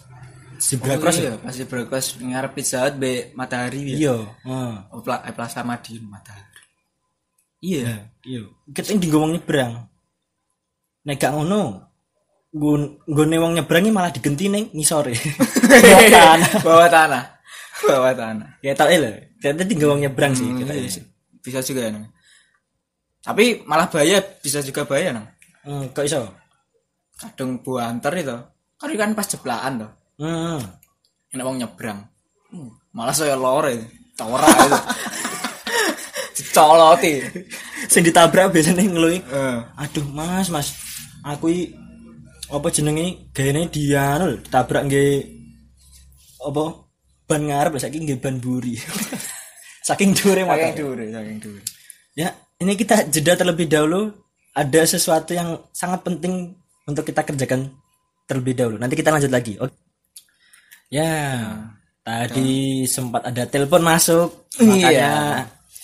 zebra 0.59 0.99
cross 0.99 1.17
ya. 1.17 1.31
iya, 1.31 1.33
pasti 1.39 1.63
berkos 1.63 2.05
ngarep 2.19 2.51
pizza 2.51 2.83
Hut 2.83 2.99
be 2.99 3.31
matahari 3.33 3.95
ya. 3.95 3.95
Iya, 3.95 4.15
heeh. 4.43 4.73
Oh, 4.91 4.99
pla, 4.99 5.23
eh, 5.23 5.33
Plaza 5.33 5.63
Madiun 5.63 6.03
matahari. 6.05 6.63
Iya. 7.63 8.11
Iya. 8.23 8.41
Kita 8.71 8.91
ini 8.95 9.07
wong 9.07 9.39
nyebrang. 9.39 9.87
Nek 11.07 11.15
gak 11.15 11.31
ngono, 11.31 11.89
gue 12.51 13.25
wong 13.39 13.53
nyebrang 13.55 13.83
ini 13.87 13.91
malah 13.95 14.11
digenti 14.11 14.51
neng 14.51 14.67
ngisore. 14.75 15.15
Bukan. 15.71 16.39
Bawah 16.63 16.89
tanah. 16.91 17.23
Bawah 17.87 18.13
tanah. 18.13 18.49
ya 18.59 18.75
tau 18.75 18.91
lah. 18.91 19.15
Ternyata 19.39 19.63
tinggal 19.63 19.95
wong 19.95 20.01
nyebrang 20.03 20.35
sih. 20.35 20.43
Hmm, 20.43 20.59
Kita 20.59 20.73
iya. 20.75 20.89
sih. 20.91 21.03
Bisa 21.39 21.63
juga 21.63 21.87
ya. 21.87 21.91
Tapi 23.23 23.63
malah 23.67 23.87
bahaya, 23.87 24.19
bisa 24.43 24.59
juga 24.63 24.83
bahaya, 24.83 25.15
Nang. 25.15 25.27
Hmm, 25.63 25.91
kok 25.91 26.03
iso? 26.07 26.23
Kadang 27.19 27.59
buanter 27.63 28.13
itu. 28.19 28.37
Kan 28.79 28.95
kan 28.95 29.11
pas 29.11 29.27
jeblaan 29.27 29.73
tuh. 29.83 29.91
Hmm. 30.19 30.59
Enak 31.31 31.45
wong 31.45 31.57
nyebrang. 31.57 31.99
Hmm, 32.51 32.69
malah 32.91 33.15
saya 33.15 33.33
lore. 33.33 33.79
Tora 34.13 34.43
itu. 34.43 34.77
Dicoloti. 36.37 37.13
Sing 37.89 38.03
ditabrak 38.03 38.51
biasanya 38.51 38.83
ngeluh 38.85 39.15
Eh. 39.15 39.57
aduh 39.75 40.05
mas 40.11 40.51
mas 40.51 40.75
aku 41.23 41.49
i 41.49 41.73
apa 42.49 42.67
jenenge 42.69 43.29
gayane 43.33 43.65
dia 43.69 44.17
lho, 44.17 44.37
ditabrak 44.37 44.85
nggih 44.85 45.25
apa 46.39 46.63
ban 47.25 47.41
ngarep 47.45 47.77
saking 47.77 48.05
nggih 48.05 48.19
ban 48.21 48.37
buri 48.37 48.77
saking 49.87 50.13
dure 50.13 50.41
Saking 50.41 50.47
motor 50.47 50.71
dhuwur, 50.75 50.99
saking 51.01 51.37
dhuwur. 51.41 51.61
ya 52.13 52.29
ini 52.57 52.73
kita 52.73 53.09
jeda 53.09 53.33
terlebih 53.35 53.65
dahulu 53.65 54.13
ada 54.53 54.81
sesuatu 54.83 55.33
yang 55.33 55.57
sangat 55.73 56.01
penting 56.01 56.53
untuk 56.85 57.05
kita 57.05 57.21
kerjakan 57.21 57.73
terlebih 58.25 58.53
dahulu 58.53 58.75
nanti 58.77 58.93
kita 58.93 59.09
lanjut 59.09 59.29
lagi 59.29 59.57
oke 59.57 59.73
ya 60.89 61.45
tadi 62.01 62.83
sempat 62.83 63.21
ada 63.25 63.45
telepon 63.45 63.81
masuk 63.81 64.49
makanya 64.57 64.89
Iya. 64.89 65.13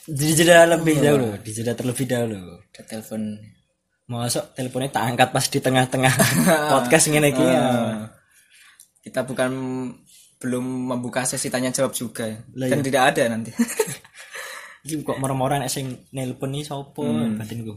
dijeda 0.06 0.66
lebih 0.68 0.98
dahulu 1.00 1.38
dijeda 1.40 1.74
terlebih 1.74 2.06
dahulu 2.06 2.42
Ada 2.70 2.82
telepon. 2.86 3.22
Masuk 4.06 4.54
teleponnya 4.54 4.94
tak 4.94 5.04
angkat 5.10 5.30
pas 5.34 5.46
di 5.50 5.58
tengah-tengah 5.58 6.14
podcast 6.78 7.10
ngene 7.10 7.34
iki. 7.34 7.42
ya. 7.42 7.66
Kita 9.02 9.26
bukan 9.26 9.50
belum 10.38 10.62
membuka 10.94 11.26
sesi 11.26 11.50
tanya 11.50 11.74
jawab 11.74 11.90
juga. 11.90 12.30
Lah, 12.54 12.70
Dan 12.70 12.86
tidak 12.86 13.02
ada 13.10 13.34
nanti. 13.34 13.50
Iki 14.86 15.02
kok 15.02 15.18
moro-moro 15.18 15.58
nek 15.58 15.74
sing 15.74 15.90
nelpon 16.14 16.54
iki 16.54 16.70
sapa 16.70 17.02
batin 17.34 17.66
ku. 17.66 17.74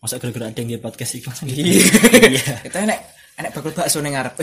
Masa 0.00 0.16
gara-gara 0.16 0.48
ada 0.48 0.60
yang 0.64 0.80
podcast 0.80 1.12
iki 1.12 1.28
gitu. 1.28 1.92
Iya. 2.32 2.64
Kita 2.64 2.78
enek 2.80 2.98
enek 3.36 3.50
bakul 3.52 3.76
bakso 3.76 4.00
ning 4.00 4.16
ngarep. 4.16 4.40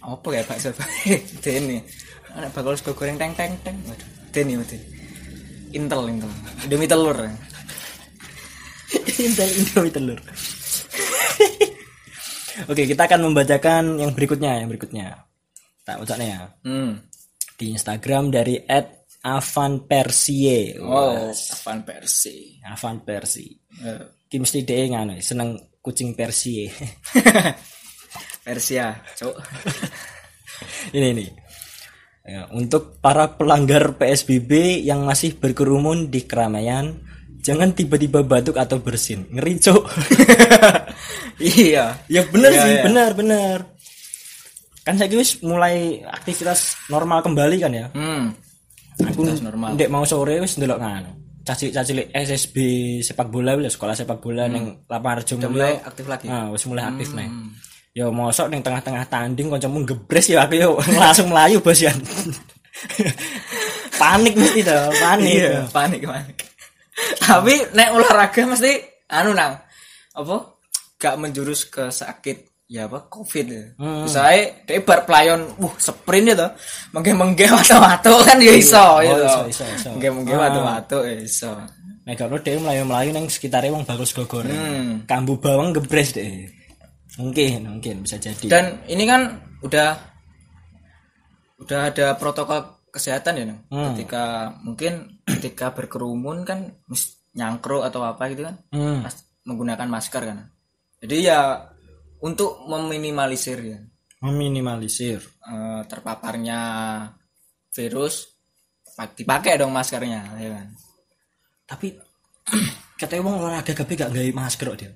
Apa 0.00 0.28
ya 0.32 0.42
bakso? 0.44 0.72
Dene. 1.44 1.84
Enek 2.30 2.50
bakul 2.54 2.78
sego 2.78 2.92
goreng 2.96 3.18
teng 3.20 3.34
teng 3.36 3.52
teng. 3.60 3.76
Waduh. 3.84 4.08
Dene 4.32 4.54
waduh. 4.60 4.80
Intel 5.70 6.02
intel. 6.10 6.30
Indomie 6.66 6.90
telur. 6.90 7.18
Intel 9.26 9.50
Indomie 9.54 9.94
telur. 9.94 10.20
Oke, 12.70 12.82
kita 12.84 13.06
akan 13.06 13.30
membacakan 13.30 14.02
yang 14.02 14.12
berikutnya, 14.12 14.60
yang 14.60 14.68
berikutnya. 14.68 15.24
Tak 15.86 16.02
ucapnya 16.02 16.28
ya. 16.28 16.40
Hmm. 16.66 17.00
Di 17.56 17.72
Instagram 17.72 18.34
dari 18.34 18.58
@avanpersie. 19.24 20.76
Oh, 20.80 21.32
Avan 21.32 21.80
Persi. 21.86 22.60
Avan 22.66 23.00
Persi. 23.04 23.46
Eh, 23.80 24.04
Ki 24.30 24.38
mesti 24.38 24.62
dhek 24.62 24.94
ngono, 24.94 25.18
seneng 25.18 25.58
kucing 25.82 26.14
Persie. 26.14 26.70
Persia, 28.40 28.86
cok. 29.14 29.34
ini 30.96 31.08
nih. 31.12 31.28
Ya, 32.22 32.46
untuk 32.52 33.00
para 33.00 33.34
pelanggar 33.34 33.96
PSBB 33.96 34.80
yang 34.80 35.02
masih 35.02 35.34
berkerumun 35.34 36.08
di 36.08 36.24
keramaian, 36.24 37.00
jangan 37.40 37.72
tiba-tiba 37.72 38.22
batuk 38.22 38.54
atau 38.54 38.78
bersin. 38.78 39.26
Ngeri, 39.28 39.58
Cuk. 39.58 39.82
iya. 41.40 41.96
ya 42.06 42.22
bener 42.28 42.50
Iya, 42.50 42.62
sih, 42.62 42.72
iya. 42.72 42.82
bener, 42.84 43.10
bener. 43.12 43.58
Kan 44.80 44.96
saya 44.96 45.12
wis 45.12 45.40
mulai 45.40 46.00
aktivitas 46.02 46.76
normal 46.88 47.20
kembali 47.20 47.56
kan 47.58 47.72
ya. 47.72 47.86
Hmm. 47.92 48.32
Aku 48.96 49.24
Aktivitas 49.24 49.40
normal. 49.40 49.68
ndek 49.74 49.88
mau 49.88 50.04
sore 50.04 50.40
wis 50.40 50.56
ndelok 50.56 50.78
nganu. 50.78 51.10
Cacilik-cacilik 51.40 52.12
SSB 52.12 52.56
sepak 53.00 53.28
bola 53.28 53.56
wis 53.56 53.72
sekolah 53.72 53.96
sepak 53.96 54.20
bola 54.20 54.44
lapangan 54.86 55.16
Rejo 55.18 55.34
Udah 55.34 55.48
Mulyo. 55.48 55.56
mulai 55.56 55.72
aktif 55.80 56.04
lagi. 56.04 56.26
Ah, 56.28 56.52
wis 56.52 56.64
mulai 56.64 56.84
aktif 56.84 57.08
nih. 57.12 57.28
Ya 58.00 58.08
mosok 58.08 58.48
ning 58.48 58.64
tengah-tengah 58.64 59.04
tanding 59.12 59.52
kancamu 59.52 59.84
gebres 59.84 60.24
ya 60.32 60.48
aku 60.48 60.56
yo 60.56 60.80
langsung 60.96 61.28
melayu 61.28 61.60
bos 61.60 61.76
ya. 61.76 61.92
panik 64.00 64.32
mesti 64.32 64.60
dah, 64.64 64.88
panik. 64.88 65.36
Iya, 65.36 65.68
panik 65.68 66.00
panik. 66.08 66.36
Tapi 67.20 67.54
nek 67.76 67.92
olahraga 67.92 68.42
mesti 68.48 68.72
anu 69.12 69.36
nang 69.36 69.60
apa? 70.16 70.36
Gak 70.96 71.16
menjurus 71.20 71.68
ke 71.68 71.92
sakit 71.92 72.68
ya 72.70 72.88
apa 72.88 73.04
covid 73.12 73.46
ya. 73.52 73.64
Hmm. 73.76 74.08
Misalnya 74.08 74.64
dia 74.64 74.80
bar 74.80 75.04
pelayon, 75.04 75.40
uh 75.60 75.74
sprint 75.76 76.32
itu, 76.32 76.48
mengge 76.94 77.12
mengge 77.12 77.46
watu-watu 77.52 78.12
kan 78.24 78.38
ya 78.40 78.54
iso, 78.56 78.80
Oh, 78.80 79.02
gitu. 79.04 79.24
iso, 79.26 79.40
iso, 79.50 79.64
iso. 79.76 79.88
Mengge 79.92 80.08
mengge 80.08 80.34
Ah. 80.36 80.40
watu-watu 80.48 80.98
ya 81.04 81.16
iso. 81.20 81.52
Nek 82.08 82.16
kalau 82.16 82.40
dia 82.40 82.56
melayu-melayu 82.56 83.12
neng 83.12 83.28
sekitarnya 83.28 83.74
wong 83.74 83.84
bagus 83.84 84.16
gogore. 84.16 84.48
Hmm. 84.48 85.04
Kambu 85.04 85.36
bawang 85.36 85.76
gebres 85.76 86.16
deh. 86.16 86.48
Mungkin, 87.16 87.66
mungkin 87.66 88.06
bisa 88.06 88.16
jadi. 88.16 88.46
Dan 88.46 88.64
ini 88.86 89.02
kan 89.02 89.22
udah 89.60 89.90
udah 91.60 91.80
ada 91.90 92.14
protokol 92.14 92.60
kesehatan 92.88 93.34
ya, 93.36 93.44
Nang? 93.46 93.60
Hmm. 93.68 93.84
Ketika 93.92 94.24
mungkin 94.62 94.92
ketika 95.38 95.72
berkerumun 95.72 96.44
kan 96.44 96.70
nyangkruk 97.32 97.82
atau 97.82 98.02
apa 98.02 98.30
gitu 98.30 98.46
kan. 98.46 98.56
Hmm. 98.70 99.02
mas- 99.02 99.26
menggunakan 99.42 99.88
masker 99.88 100.22
kan. 100.22 100.38
Jadi 101.00 101.16
ya 101.24 101.64
untuk 102.20 102.60
meminimalisir 102.68 103.58
ya 103.64 103.80
meminimalisir. 104.20 105.16
eh, 105.24 105.80
terpaparnya 105.88 106.60
virus 107.72 108.28
pak- 108.92 109.16
dipakai 109.16 109.56
dong 109.56 109.72
maskernya 109.72 110.36
ya 110.36 110.60
kan. 110.60 110.66
Tapi 111.64 111.96
katanya 112.94 113.22
wong 113.24 113.36
olahraga 113.40 113.72
kabeh 113.72 113.94
gak 113.96 114.12
gawe 114.12 114.30
masker 114.36 114.66
kok 114.68 114.78
dia. 114.78 114.92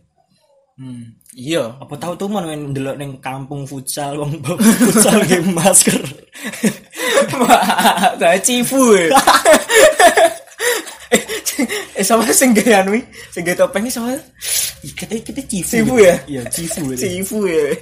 Hmm, 0.75 1.15
iya. 1.39 1.79
Apa 1.79 1.95
tahu 1.95 2.19
tuh 2.19 2.27
mau 2.27 2.43
main 2.43 2.75
ndelok 2.75 2.99
ning 2.99 3.23
kampung 3.23 3.63
futsal 3.63 4.19
wong 4.19 4.43
futsal 4.83 5.23
gawe 5.23 5.43
masker. 5.55 6.03
Saya 8.21 8.39
cifu 8.43 8.83
ya. 8.99 9.15
eh 11.95 12.03
sama 12.09 12.27
sing 12.35 12.51
gawe 12.51 12.83
anu 12.83 12.99
sing 13.31 13.47
gawe 13.47 13.55
topeng 13.55 13.87
iki 13.87 13.95
sama 13.95 14.19
Katanya 14.99 15.23
kita 15.23 15.43
cifu. 15.47 15.71
Cifu 15.79 15.95
ya? 16.03 16.15
Iya, 16.27 16.43
cifu. 16.51 16.83
itu. 16.91 16.99
cifu 16.99 17.39
ya. 17.47 17.65
Eh, 17.71 17.81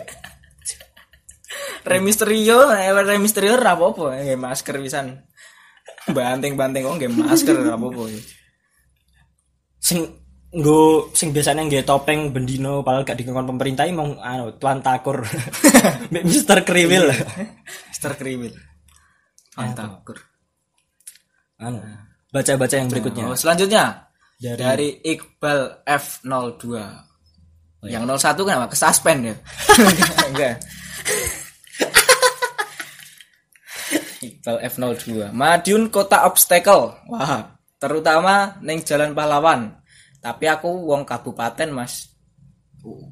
Mysterio 3.18 3.58
ora 3.58 3.74
apa-apa, 3.74 4.20
nggih 4.20 4.38
masker 4.38 4.78
pisan. 4.78 5.18
Banting-banting 6.06 6.84
kok 6.86 6.94
nggih 7.00 7.10
masker 7.10 7.56
ya. 7.58 7.74
Sing 9.82 10.21
nggo 10.52 11.08
sing 11.16 11.32
biasanya 11.32 11.64
nggak 11.64 11.88
topeng 11.88 12.28
bendino 12.28 12.84
padahal 12.84 13.08
gak 13.08 13.16
dikongkon 13.16 13.56
pemerintah 13.56 13.88
mau 13.88 14.12
anu 14.20 14.52
tuan 14.60 14.84
takur 14.84 15.24
Mbak 16.12 16.24
Mister 16.28 16.60
Kriwil 16.60 17.08
Mister 17.88 18.12
Kriwil. 18.12 18.52
Mantap. 19.56 20.04
anu 21.56 21.80
baca-baca 22.28 22.76
yang 22.76 22.92
berikutnya 22.92 23.32
Oh, 23.32 23.36
selanjutnya 23.36 24.12
Dari- 24.42 24.58
dari, 24.58 24.88
Iqbal 25.06 25.86
F02. 25.86 26.66
Yang 27.86 28.02
01 28.10 28.42
kenapa? 28.42 28.74
Kesuspend 28.74 29.30
ya? 29.30 29.34
Enggak. 30.34 30.58
Iqbal 34.26 34.56
F02. 34.66 35.30
Madiun 35.30 35.94
kota 35.94 36.26
obstacle. 36.26 36.90
Wah, 37.06 37.54
terutama 37.78 38.58
neng 38.66 38.82
Jalan 38.82 39.14
Pahlawan. 39.14 39.78
Tapi 40.22 40.44
aku 40.46 40.70
wong 40.86 41.02
kabupaten, 41.02 41.68
Mas. 41.74 42.06
Uh. 42.86 43.02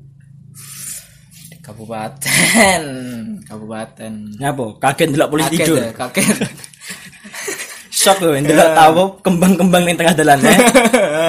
Di 1.50 1.58
Kabupaten, 1.58 2.82
kabupaten. 3.50 4.12
Nyapa? 4.38 4.78
Kaget 4.78 5.06
ndelok 5.10 5.30
polisi 5.34 5.58
Kaget 5.58 5.66
tidur. 5.66 5.78
ya, 5.82 5.92
kaget. 5.92 6.36
Shock 8.00 8.18
loh, 8.22 8.32
ndelok 8.38 8.70
tahu 8.78 9.02
kembang-kembang 9.26 9.82
ning 9.84 9.98
tengah 9.98 10.14
dalan 10.14 10.38
ya. 10.40 10.54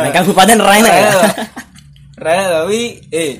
Ning 0.05 0.13
kabupaten 0.13 0.61
enak 0.61 0.93
ya. 0.93 1.09
Rene 2.21 2.45
tapi 2.45 2.79
eh 3.09 3.31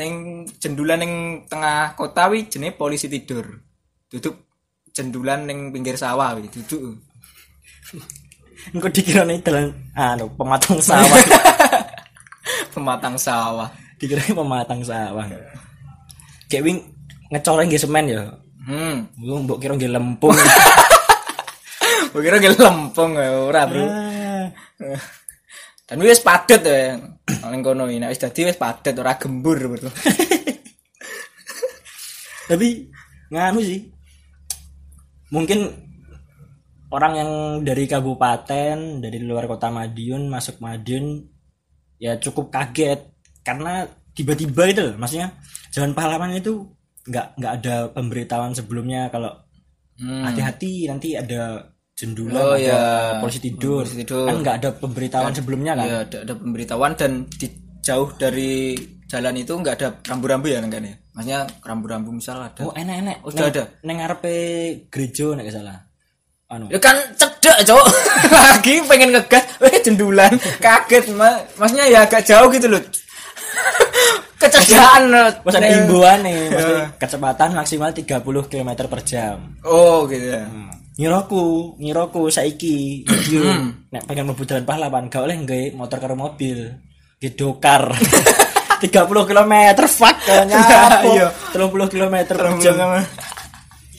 neng 0.00 0.12
jendulan 0.56 1.04
neng 1.04 1.14
tengah 1.44 1.92
kota 1.92 2.32
wi 2.32 2.48
jenenge 2.48 2.74
polisi 2.80 3.06
tidur. 3.12 3.44
Duduk 4.08 4.48
jendulan 4.96 5.44
neng 5.44 5.68
pinggir 5.70 6.00
sawah 6.00 6.32
wi 6.34 6.48
duduk. 6.48 6.96
Engko 8.76 8.88
dikira 8.92 9.24
ning 9.24 9.40
dalan 9.40 9.72
anu 9.96 10.28
pematang 10.36 10.78
sawah. 10.78 11.20
Pematang 12.74 13.16
sawah. 13.16 13.68
dikira 14.00 14.24
pematang 14.32 14.80
sawah. 14.80 15.28
Kayak 16.48 16.64
wing 16.64 16.78
ngecoreng 17.28 17.68
nggih 17.68 17.82
semen 17.82 18.04
ya. 18.08 18.22
Hmm. 18.64 19.08
Lu 19.20 19.44
mbok 19.44 19.60
kira 19.60 19.76
nggih 19.76 19.92
lempung. 19.92 20.32
Gua 22.10 22.20
kira 22.26 22.42
ge 22.42 22.50
lempeng 22.50 23.14
ya 23.14 23.30
ora, 23.38 23.70
Bro. 23.70 23.86
Ah. 23.86 24.46
Dan 25.86 26.02
wis 26.02 26.18
padet 26.18 26.58
ya. 26.58 26.98
Ning 27.50 27.62
kono 27.62 27.86
iki 27.86 28.02
nek 28.02 28.10
wis 28.10 28.18
dadi 28.18 28.50
wis 28.50 28.58
padet 28.58 28.98
ora 28.98 29.14
gembur, 29.14 29.58
Bro. 29.58 29.90
Tapi 32.50 32.68
nganu 33.30 33.60
sih. 33.62 33.86
Mungkin 35.30 35.70
orang 36.90 37.12
yang 37.14 37.30
dari 37.60 37.86
kabupaten, 37.86 38.76
dari 38.98 39.18
luar 39.20 39.46
kota 39.46 39.68
Madiun 39.68 40.26
masuk 40.26 40.58
Madiun 40.58 41.22
ya 41.96 42.16
cukup 42.16 42.48
kaget 42.48 43.00
karena 43.40 43.84
tiba-tiba 44.10 44.62
itu 44.66 44.80
loh, 44.82 44.94
maksudnya 44.96 45.32
Jalan 45.70 45.92
Pahlawan 45.92 46.34
itu 46.34 46.66
nggak 47.00 47.26
nggak 47.36 47.52
ada 47.56 47.74
pemberitahuan 47.90 48.52
sebelumnya 48.52 49.08
kalau 49.08 49.30
Hmm. 49.96 50.24
hati-hati 50.24 50.88
nanti 50.88 51.12
ada 51.12 51.60
jendulan 51.92 52.40
Oh, 52.40 52.56
ada 52.56 52.64
ya. 52.64 52.78
polisi 53.20 53.36
tidur. 53.38 53.84
Polisi 53.84 54.00
tidur. 54.00 54.24
kan 54.24 54.40
nggak 54.40 54.56
ada 54.56 54.68
pemberitahuan 54.72 55.28
sebelumnya 55.30 55.76
kan 55.76 55.84
Iya, 55.84 55.98
ada, 56.02 56.18
ada 56.24 56.34
pemberitahuan 56.34 56.92
dan 56.96 57.12
di 57.28 57.46
jauh 57.80 58.08
dari 58.16 58.72
jalan 59.04 59.36
itu 59.36 59.52
nggak 59.52 59.74
ada 59.76 59.88
rambu-rambu 60.02 60.48
ya 60.48 60.64
kan 60.64 60.72
ya. 60.80 60.96
Maksudnya 61.12 61.40
rambu-rambu 61.60 62.10
misal 62.10 62.40
ada. 62.40 62.64
oh 62.64 62.72
enak-enak 62.72 63.20
Udah 63.20 63.36
Neng- 63.36 63.52
ada? 63.52 63.64
neng 63.84 63.96
ngarepe 64.00 64.34
gereja 64.88 65.26
nek 65.36 65.44
gak 65.44 65.56
salah 65.60 65.78
anu 66.50 66.66
Ya 66.66 66.78
kan 66.82 66.98
cedek 67.14 67.62
cowok 67.62 67.86
lagi 68.34 68.82
pengen 68.90 69.14
ngegas, 69.14 69.44
eh 69.62 69.78
jendulan 69.86 70.34
kaget 70.58 71.06
ma 71.14 71.38
maksudnya 71.54 71.86
ya 71.86 71.98
agak 72.02 72.26
jauh 72.26 72.50
gitu 72.50 72.66
loh. 72.66 72.82
Kecedaan. 74.40 75.12
Mas 75.44 75.54
ada 75.54 75.68
Nih. 75.68 75.84
nih, 76.24 76.38
maksudnya 76.48 76.86
kecepatan 76.96 77.50
maksimal 77.54 77.92
30 77.92 78.24
km 78.24 78.70
per 78.88 79.00
jam. 79.06 79.36
Oh 79.62 80.08
gitu 80.10 80.32
ya. 80.32 80.42
Hmm. 80.48 80.72
Ngiroku, 80.96 81.76
ngiroku 81.80 82.28
saiki 82.28 83.04
video 83.04 83.40
nek 83.92 84.04
pengen 84.04 84.28
mlebu 84.28 84.44
jalan 84.44 84.64
pahlawan 84.64 85.08
gak 85.08 85.22
oleh 85.24 85.36
nggawe 85.44 85.64
motor 85.76 85.98
karo 86.02 86.14
mobil. 86.16 86.72
Nggih 87.20 87.32
dokar. 87.36 87.94
30 88.80 88.88
km 89.28 89.54
fuck 89.86 90.16
nyapo. 90.26 91.08
Iya. 91.14 91.28
30 91.52 91.92
km 91.92 92.16
per 92.32 92.48
jam. 92.64 92.76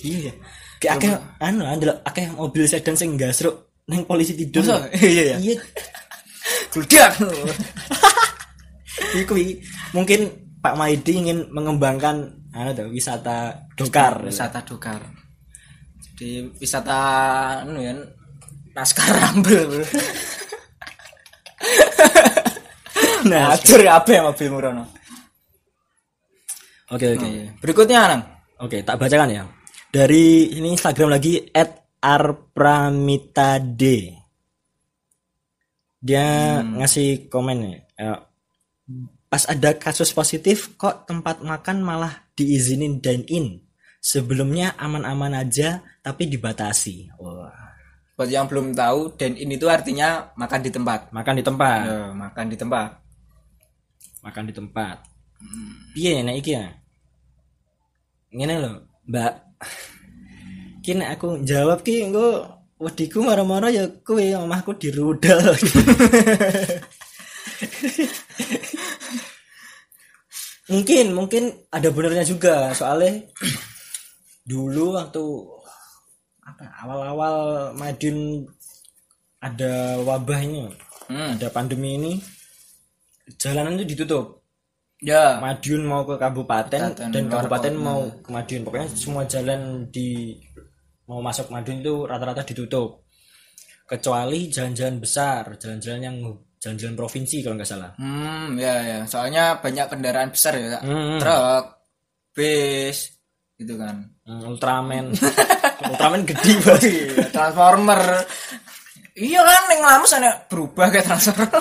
Iya. 0.02 0.34
Kayak 0.82 0.98
akeh 0.98 1.12
anu 1.40 1.62
ndelok 1.78 1.98
akeh 2.02 2.26
mobil 2.34 2.66
sedan 2.66 2.98
sing 2.98 3.14
gasruk 3.14 3.54
neng 3.86 4.02
polisi 4.04 4.34
tidur. 4.34 4.66
Masa? 4.66 4.90
Iya, 4.98 5.22
iya. 5.24 5.36
Iya. 5.38 5.56
Gludak. 6.74 7.12
Iku 9.14 9.34
i- 9.38 9.62
mungkin 9.94 10.26
Pak 10.58 10.74
Maidi 10.74 11.22
ingin 11.22 11.46
mengembangkan 11.54 12.18
anu 12.52 12.74
tuh, 12.74 12.90
wisata 12.90 13.54
dokar. 13.78 14.26
wisata 14.26 14.60
dokar. 14.66 15.02
Jadi 16.18 16.50
wisata 16.58 16.98
anu 17.62 17.78
ya 17.78 17.94
naskah 18.74 19.08
rambel. 19.14 19.70
Nah, 23.22 23.54
Hancur 23.54 23.86
kabeh 23.86 24.18
mobilmu 24.18 24.58
rono. 24.58 24.84
Oke 26.90 27.14
oke. 27.14 27.30
Berikutnya 27.62 28.10
nang. 28.10 28.22
Oke, 28.58 28.82
tak 28.82 28.98
bacakan 28.98 29.30
ya. 29.30 29.44
Dari 29.92 30.56
ini 30.56 30.72
Instagram 30.72 31.12
lagi 31.12 31.52
@arpramitade. 32.00 33.98
Dia 36.02 36.26
ngasih 36.64 37.28
komen 37.28 37.58
nih. 37.60 37.78
eh, 38.00 38.18
pas 39.28 39.44
ada 39.52 39.76
kasus 39.76 40.16
positif 40.16 40.74
kok 40.80 41.04
tempat 41.06 41.44
makan 41.44 41.84
malah 41.84 42.24
diizinin 42.34 43.04
dine 43.04 43.28
in. 43.28 43.48
Sebelumnya 44.02 44.74
aman-aman 44.80 45.36
aja 45.38 45.84
tapi 46.02 46.26
dibatasi. 46.26 47.12
Wah, 47.20 47.52
Buat 48.18 48.32
yang 48.32 48.48
belum 48.50 48.74
tahu, 48.74 49.14
dan 49.20 49.36
ini 49.38 49.60
tuh 49.60 49.70
artinya 49.70 50.32
makan 50.40 50.62
di 50.64 50.72
tempat. 50.74 51.12
makan 51.12 51.36
di 51.38 51.44
tempat. 51.44 51.82
Ya, 51.86 52.16
makan 52.16 52.46
di 52.50 52.58
tempat. 52.58 52.90
Makan 54.24 54.44
di 54.48 54.54
tempat. 54.56 54.98
Piye 55.94 56.24
nek 56.24 56.38
iki 56.40 56.52
ya? 56.56 56.70
Ngene 58.32 58.56
lho, 58.62 58.74
Mbak. 59.10 59.51
Ki 60.82 60.98
nek 60.98 61.18
aku 61.18 61.46
jawab 61.46 61.86
ki 61.86 62.10
engko 62.10 62.46
wediku 62.82 63.22
marah-marah 63.22 63.70
ya 63.70 63.86
kowe 64.02 64.22
omahku 64.42 64.74
dirudal. 64.82 65.54
mungkin 70.72 71.12
mungkin 71.12 71.44
ada 71.68 71.92
benernya 71.92 72.24
juga 72.24 72.72
soalnya 72.72 73.28
dulu 74.48 74.96
waktu 74.96 75.24
apa 76.48 76.64
awal-awal 76.82 77.36
Madiun 77.76 78.48
ada 79.44 80.00
wabah 80.02 80.40
ini 80.42 80.72
Hmm. 81.12 81.36
ada 81.36 81.52
pandemi 81.52 82.00
ini 82.00 82.24
jalanan 83.36 83.76
itu 83.76 83.92
ditutup 83.92 84.41
Ya. 85.02 85.42
Madiun 85.42 85.82
mau 85.84 86.06
ke 86.06 86.14
kabupaten 86.14 86.94
dan 86.94 87.24
kabupaten 87.26 87.74
kota. 87.74 87.82
mau 87.82 88.06
ke 88.22 88.30
Madiun 88.30 88.62
pokoknya 88.62 88.88
semua 88.94 89.26
jalan 89.26 89.90
di 89.90 90.38
mau 91.10 91.20
masuk 91.20 91.50
Madiun 91.50 91.82
itu 91.82 92.06
rata-rata 92.06 92.46
ditutup 92.46 93.02
kecuali 93.84 94.48
jalan-jalan 94.48 95.02
besar 95.02 95.58
jalan-jalan 95.58 96.02
yang 96.06 96.18
jalan-jalan 96.62 96.94
provinsi 96.94 97.42
kalau 97.42 97.58
nggak 97.58 97.68
salah 97.68 97.92
Hmm, 97.98 98.54
ya 98.56 98.76
ya. 98.86 99.00
Soalnya 99.10 99.58
banyak 99.58 99.90
kendaraan 99.90 100.30
besar 100.30 100.54
ya. 100.56 100.78
Hmm. 100.80 101.18
Truk, 101.18 101.66
bis, 102.32 103.18
gitu 103.58 103.74
kan. 103.82 104.06
Hmm, 104.22 104.46
Ultraman 104.48 105.12
Ultraman 105.90 106.22
gede 106.30 106.54
banget 106.62 106.82
Iya, 106.86 107.26
Transformer. 107.34 108.02
Iya 109.12 109.44
kan 109.44 109.68
yang 109.68 109.84
lama 109.84 110.08
sana 110.08 110.32
berubah 110.48 110.88
kayak 110.88 111.04
transformer. 111.04 111.52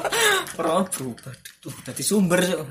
Orang 0.54 0.86
berubah. 0.86 1.34
Tuh, 1.58 1.74
tadi 1.82 2.00
sumber. 2.00 2.38
Cuk. 2.40 2.62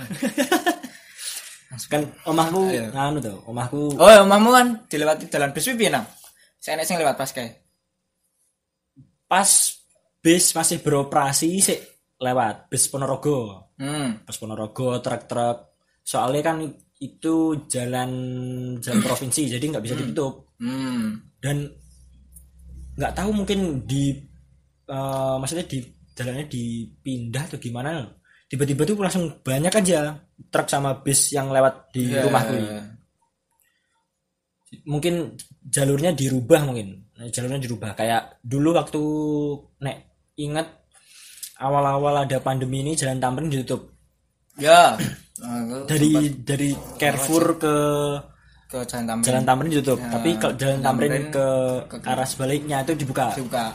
kan 1.91 2.01
omahku 2.25 2.69
Iya. 2.69 2.89
nganu 2.89 3.17
tuh 3.21 3.37
omahku 3.45 3.93
Oh, 3.95 4.09
ya, 4.09 4.25
omamu 4.25 4.49
kan 4.49 4.67
dilewati 4.89 5.29
jalan 5.29 5.53
bis 5.53 5.69
piye 5.69 5.87
nang? 5.87 6.03
Saya 6.57 6.75
nek 6.75 6.85
sing 6.85 6.97
lewat 6.97 7.15
pas 7.15 7.29
kayak. 7.29 7.61
pas 9.29 9.45
bis 10.19 10.45
masih 10.57 10.81
beroperasi 10.81 11.61
sih 11.61 11.77
lewat 12.17 12.67
bis 12.67 12.89
Ponorogo 12.89 13.69
Hmm. 13.77 14.25
pas 14.25 14.35
Ponorogo 14.35 14.97
truk-truk 14.97 15.77
soalnya 16.01 16.41
kan 16.43 16.57
itu 16.97 17.63
jalan 17.69 18.09
jalan 18.81 18.99
provinsi 19.05 19.45
jadi 19.47 19.61
nggak 19.61 19.85
bisa 19.85 19.93
ditutup 19.93 20.49
Hmm. 20.57 21.21
dan 21.37 21.69
nggak 22.97 23.13
tahu 23.13 23.29
mungkin 23.31 23.85
di 23.85 24.17
eh, 24.89 25.35
maksudnya 25.37 25.65
di 25.69 25.79
jalannya 26.17 26.45
dipindah 26.49 27.43
atau 27.45 27.61
gimana? 27.61 28.09
Tiba-tiba 28.49 28.81
tuh 28.81 28.97
langsung 28.97 29.29
banyak 29.45 29.69
aja 29.69 30.17
truk 30.49 30.65
sama 30.65 31.05
bis 31.05 31.37
yang 31.37 31.53
lewat 31.53 31.93
di 31.93 32.09
Ya, 32.09 32.25
rumahku 32.25 32.89
mungkin 34.85 35.37
jalurnya 35.65 36.13
dirubah 36.13 36.61
mungkin. 36.65 37.09
Nah, 37.17 37.27
jalurnya 37.29 37.59
dirubah. 37.61 37.97
Kayak 37.97 38.39
dulu 38.45 38.77
waktu 38.77 39.01
nek 39.81 39.97
ingat 40.39 40.67
awal-awal 41.59 42.23
ada 42.23 42.37
pandemi 42.39 42.85
ini 42.85 42.93
jalan 42.93 43.19
Tamrin 43.19 43.49
ditutup. 43.49 43.89
Ya. 44.57 44.95
Nah, 45.39 45.87
dari 45.87 46.35
dari 46.43 46.75
Carrefour 46.99 47.55
ke 47.63 47.75
ke 48.67 48.83
Jalan 48.83 49.07
Tamrin. 49.07 49.23
Jalan 49.23 49.43
Tamrin 49.47 49.71
ditutup. 49.71 49.99
Tapi 50.03 50.35
kalau 50.35 50.53
jalan 50.59 50.79
Tamrin 50.83 51.11
Tamrin 51.15 51.25
ke, 51.31 51.47
arah 52.03 52.27
sebaliknya 52.27 52.83
itu 52.83 52.91
dibuka. 52.99 53.31
Dibuka. 53.39 53.71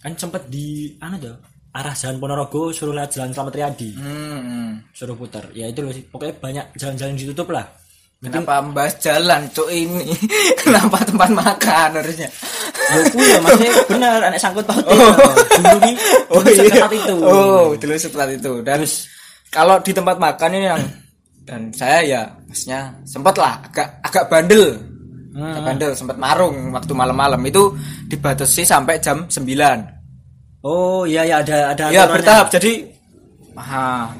Kan 0.00 0.12
sempet 0.16 0.48
di 0.48 0.96
anu 1.00 1.16
tuh 1.20 1.36
arah 1.70 1.94
jalan 1.94 2.18
Ponorogo 2.18 2.74
suruh 2.74 2.96
lihat 2.96 3.14
jalan 3.14 3.30
Slamet 3.30 3.54
Riyadi 3.54 3.90
Hmm. 3.94 4.40
hmm. 4.42 4.70
suruh 4.90 5.14
putar 5.14 5.46
ya 5.54 5.70
itu 5.70 5.84
loh 5.84 5.92
sih 5.94 6.02
pokoknya 6.08 6.34
banyak 6.40 6.66
jalan-jalan 6.74 7.14
ditutup 7.14 7.48
lah 7.52 7.66
Kenapa 8.20 8.60
membahas 8.60 9.00
jalan 9.00 9.48
cuk 9.48 9.72
ini? 9.72 10.12
Kenapa 10.60 11.00
tempat 11.08 11.32
makan 11.32 11.88
harusnya? 12.04 12.28
ya 12.90 13.00
ku 13.08 13.18
ya 13.22 13.38
maksudnya 13.40 13.72
bener 13.96 14.20
anak 14.28 14.40
sangkut 14.42 14.66
pautin 14.68 14.92
dulu 15.56 15.78
nih 15.80 15.94
oh, 16.28 16.40
itu 16.44 17.14
Oh, 17.22 17.66
dulu 17.78 17.94
seperti 17.96 18.34
itu. 18.36 18.52
Dan 18.60 18.84
kalau 19.48 19.80
di 19.80 19.92
tempat 19.96 20.20
makan 20.20 20.50
ini 20.58 20.66
yang 20.68 20.82
dan 21.48 21.72
saya 21.72 21.98
ya 22.04 22.22
maksudnya 22.44 22.92
sempat 23.08 23.34
lah 23.40 23.56
agak 23.72 23.88
agak 24.04 24.24
bandel. 24.28 24.76
Hmm. 25.30 25.62
Bandel 25.62 25.94
sempat 25.94 26.18
marung 26.18 26.74
waktu 26.74 26.90
malam-malam. 26.90 27.38
Itu 27.46 27.78
dibatasi 28.06 28.66
sampai 28.66 28.98
jam 28.98 29.30
9. 29.30 30.62
oh 30.62 31.08
iya 31.08 31.24
ya 31.24 31.40
ada 31.40 31.72
ada 31.72 31.84
Ya 31.88 32.04
bertahap. 32.04 32.50
Jadi 32.52 32.84
ah, 33.56 34.10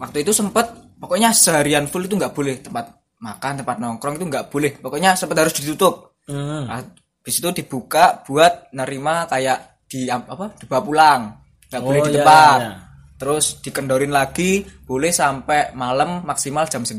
waktu 0.00 0.24
itu 0.24 0.32
sempat 0.34 0.66
pokoknya 0.98 1.30
seharian 1.30 1.86
full 1.86 2.04
itu 2.04 2.16
nggak 2.16 2.32
boleh. 2.32 2.58
Tempat 2.58 2.86
makan 3.20 3.52
tempat 3.62 3.76
nongkrong 3.78 4.16
itu 4.18 4.26
nggak 4.26 4.46
boleh. 4.48 4.72
Pokoknya 4.80 5.14
sempat 5.14 5.36
harus 5.46 5.54
ditutup. 5.54 6.10
Hmm. 6.22 6.70
habis 6.70 7.42
itu 7.42 7.50
dibuka 7.50 8.22
buat 8.22 8.70
nerima 8.70 9.26
kayak 9.26 9.82
di 9.90 10.06
apa 10.06 10.54
dibawa 10.56 10.82
pulang. 10.82 11.20
Nggak 11.68 11.82
boleh 11.82 12.00
Oh, 12.00 12.06
di 12.06 12.10
iya, 12.10 12.18
tempat. 12.22 12.58
iya, 12.58 12.66
iya. 12.66 12.74
terus 13.18 13.44
dikendorin 13.58 14.10
lagi 14.10 14.50
boleh 14.82 15.10
sampai 15.10 15.74
malam 15.74 16.22
maksimal 16.22 16.66
jam 16.66 16.82
9 16.82 16.98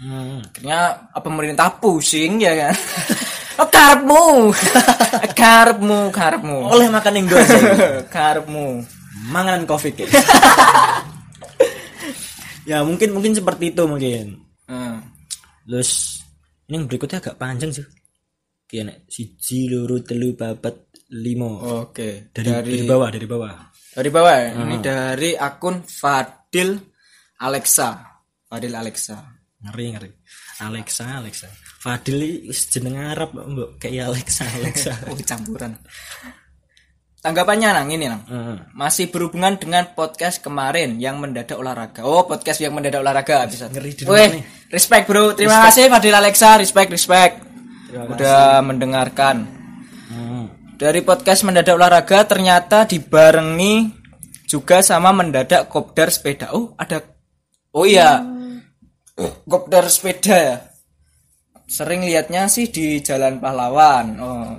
Hmm. 0.00 0.40
akhirnya 0.40 0.80
apa 1.12 1.20
pemerintah 1.20 1.68
pusing 1.76 2.40
ya 2.40 2.56
kan 2.56 2.74
oh, 3.60 3.68
karepmu 3.68 4.24
karepmu 5.40 6.00
karepmu 6.08 6.58
oleh 6.72 6.88
makan 6.88 7.20
yang 7.20 7.26
dua 7.28 7.44
karepmu 8.16 8.80
manganan 9.28 9.68
covid 9.68 9.92
ya. 10.00 10.08
ya 12.64 12.78
mungkin 12.80 13.12
mungkin 13.12 13.36
seperti 13.36 13.76
itu 13.76 13.84
mungkin 13.84 14.40
Hmm. 14.70 15.02
terus 15.66 16.22
ini 16.70 16.78
yang 16.78 16.86
berikutnya 16.86 17.18
agak 17.18 17.34
panjang 17.42 17.74
sih 17.74 17.82
kayak 18.70 18.84
nek 18.86 18.98
siji 19.10 19.66
loro 19.66 19.98
telu 19.98 20.38
papat 20.38 20.94
limo 21.10 21.58
Oke. 21.82 22.30
dari, 22.30 22.54
dari 22.54 22.70
dari 22.78 22.86
bawah 22.86 23.08
dari 23.10 23.26
bawah 23.26 23.54
dari 23.90 24.10
bawah 24.14 24.34
ya. 24.38 24.50
Ini 24.54 24.76
dari 24.78 25.30
akun 25.34 25.82
Fadil 25.82 26.78
Alexa. 27.42 28.22
Fadil 28.46 28.74
Alexa. 28.78 29.18
Ngeri 29.60 29.86
ngeri 29.92 30.10
Alexa 30.64 31.20
Alexa 31.20 31.48
Fadil 31.80 32.48
wis 32.48 32.68
jeneng 32.72 32.96
Arab 32.96 33.36
mbok 33.36 33.76
kayak 33.76 34.12
Alexa 34.12 34.44
Alexa 34.48 34.92
Oh, 35.08 35.16
campuran. 35.16 35.76
Tanggapannya 37.20 37.68
nang 37.76 37.88
ini 37.92 38.08
nang. 38.08 38.24
Heeh. 38.24 38.56
Masih 38.72 39.12
berhubungan 39.12 39.60
dengan 39.60 39.92
podcast 39.92 40.40
kemarin 40.40 40.96
yang 40.96 41.20
mendadak 41.20 41.60
olahraga. 41.60 42.00
Oh, 42.00 42.24
podcast 42.24 42.64
yang 42.64 42.72
mendadak 42.72 43.04
olahraga 43.04 43.44
bisa. 43.44 43.68
Ngeri 43.68 43.92
di 43.92 44.08
Weh, 44.08 44.40
respect 44.72 45.04
bro. 45.04 45.36
Terima 45.36 45.68
kasih 45.68 45.92
Fadil 45.92 46.16
Alexa, 46.16 46.56
respect 46.56 46.88
respect. 46.88 47.44
Udah 47.92 48.64
mendengarkan. 48.64 49.44
Hmm. 50.08 50.48
Dari 50.80 51.04
podcast 51.04 51.44
mendadak 51.44 51.76
olahraga 51.76 52.24
ternyata 52.24 52.88
dibarengi 52.88 53.92
juga 54.48 54.80
sama 54.80 55.12
mendadak 55.12 55.68
kopdar 55.68 56.08
sepeda. 56.08 56.56
Oh, 56.56 56.72
ada 56.80 57.04
Oh 57.76 57.84
iya. 57.84 58.39
Kopdar 59.44 59.86
sepeda 59.92 60.36
ya. 60.36 60.56
Sering 61.70 62.02
lihatnya 62.02 62.50
sih 62.50 62.72
di 62.72 62.98
Jalan 62.98 63.38
Pahlawan. 63.38 64.06
Oh. 64.18 64.54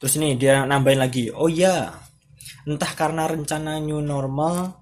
Terus 0.00 0.16
ini 0.16 0.34
dia 0.34 0.64
nambahin 0.64 1.00
lagi. 1.00 1.28
Oh 1.30 1.46
iya. 1.46 1.92
Entah 2.64 2.92
karena 2.96 3.28
rencana 3.28 3.78
new 3.78 4.00
normal 4.00 4.74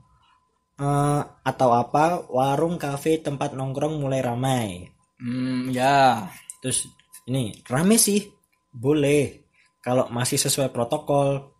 eh, 0.78 1.22
atau 1.22 1.70
apa, 1.74 2.30
warung, 2.30 2.78
kafe, 2.78 3.18
tempat 3.20 3.52
nongkrong 3.52 3.98
mulai 3.98 4.22
ramai. 4.22 4.86
Hmm, 5.18 5.68
ya. 5.74 6.30
Terus 6.62 6.86
ini 7.26 7.52
rame 7.66 7.98
sih. 7.98 8.22
Boleh. 8.70 9.50
Kalau 9.82 10.06
masih 10.08 10.38
sesuai 10.38 10.70
protokol 10.70 11.50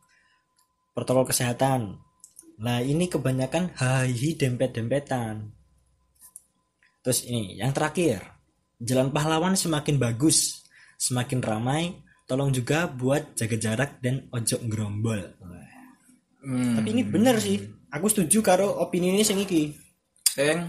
protokol 0.95 1.31
kesehatan. 1.31 1.99
Nah, 2.59 2.83
ini 2.83 3.07
kebanyakan 3.07 3.71
hahi 3.79 4.35
dempet-dempetan. 4.35 5.58
Terus 7.03 7.25
ini 7.27 7.57
yang 7.59 7.71
terakhir. 7.73 8.23
Jalan 8.79 9.11
pahlawan 9.11 9.59
semakin 9.59 9.99
bagus, 9.99 10.63
semakin 10.99 11.43
ramai. 11.43 11.99
Tolong 12.29 12.53
juga 12.53 12.87
buat 12.87 13.33
jaga 13.35 13.57
jarak 13.57 13.91
dan 14.05 14.29
ojo 14.31 14.57
ngerombol. 14.61 15.21
Hmm. 16.45 16.77
Tapi 16.77 16.89
ini 16.93 17.03
bener 17.03 17.41
sih. 17.41 17.59
aku 17.89 18.05
setuju 18.13 18.45
karo 18.45 18.69
opini 18.85 19.17
ini 19.17 19.25
sing 19.25 19.41
iki. 19.41 19.73
Sing 20.29 20.61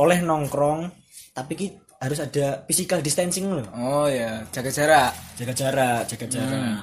Oleh 0.00 0.24
nongkrong 0.24 0.88
tapi 1.36 1.52
ki 1.54 1.66
harus 2.00 2.18
ada 2.24 2.64
physical 2.64 3.04
distancing 3.04 3.52
loh. 3.52 3.68
oh 3.76 4.08
ya, 4.08 4.40
jaga 4.48 4.72
jarak. 4.72 5.12
Jaga 5.36 5.52
jarak, 5.52 6.00
jaga 6.08 6.26
jarak. 6.26 6.80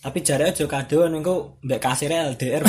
Tapi 0.00 0.18
jaraknya 0.24 0.52
aja 0.56 0.64
kado 0.64 1.04
engko 1.04 1.60
mbek 1.60 1.76
kasirnya 1.76 2.32
LDR. 2.32 2.64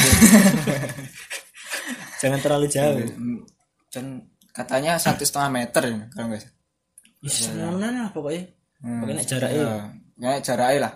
Jangan 2.21 2.39
terlalu 2.43 2.67
jauh. 2.67 2.99
Hmm, 3.07 3.39
Dan 3.87 4.05
katanya 4.51 4.95
satu 4.95 5.23
setengah 5.23 5.49
meter 5.49 5.83
kalau 6.11 6.27
nggak 6.29 6.41
salah. 6.41 7.71
Ngonan 7.71 7.93
lah 7.97 8.09
pokoknya. 8.11 8.43
Hmm. 8.81 8.99
Pokoknya 8.99 9.23
jaraknya. 9.23 9.61
Ya, 9.61 9.75
ya 10.17 10.39
jaraknya 10.39 10.79
lah 10.81 10.93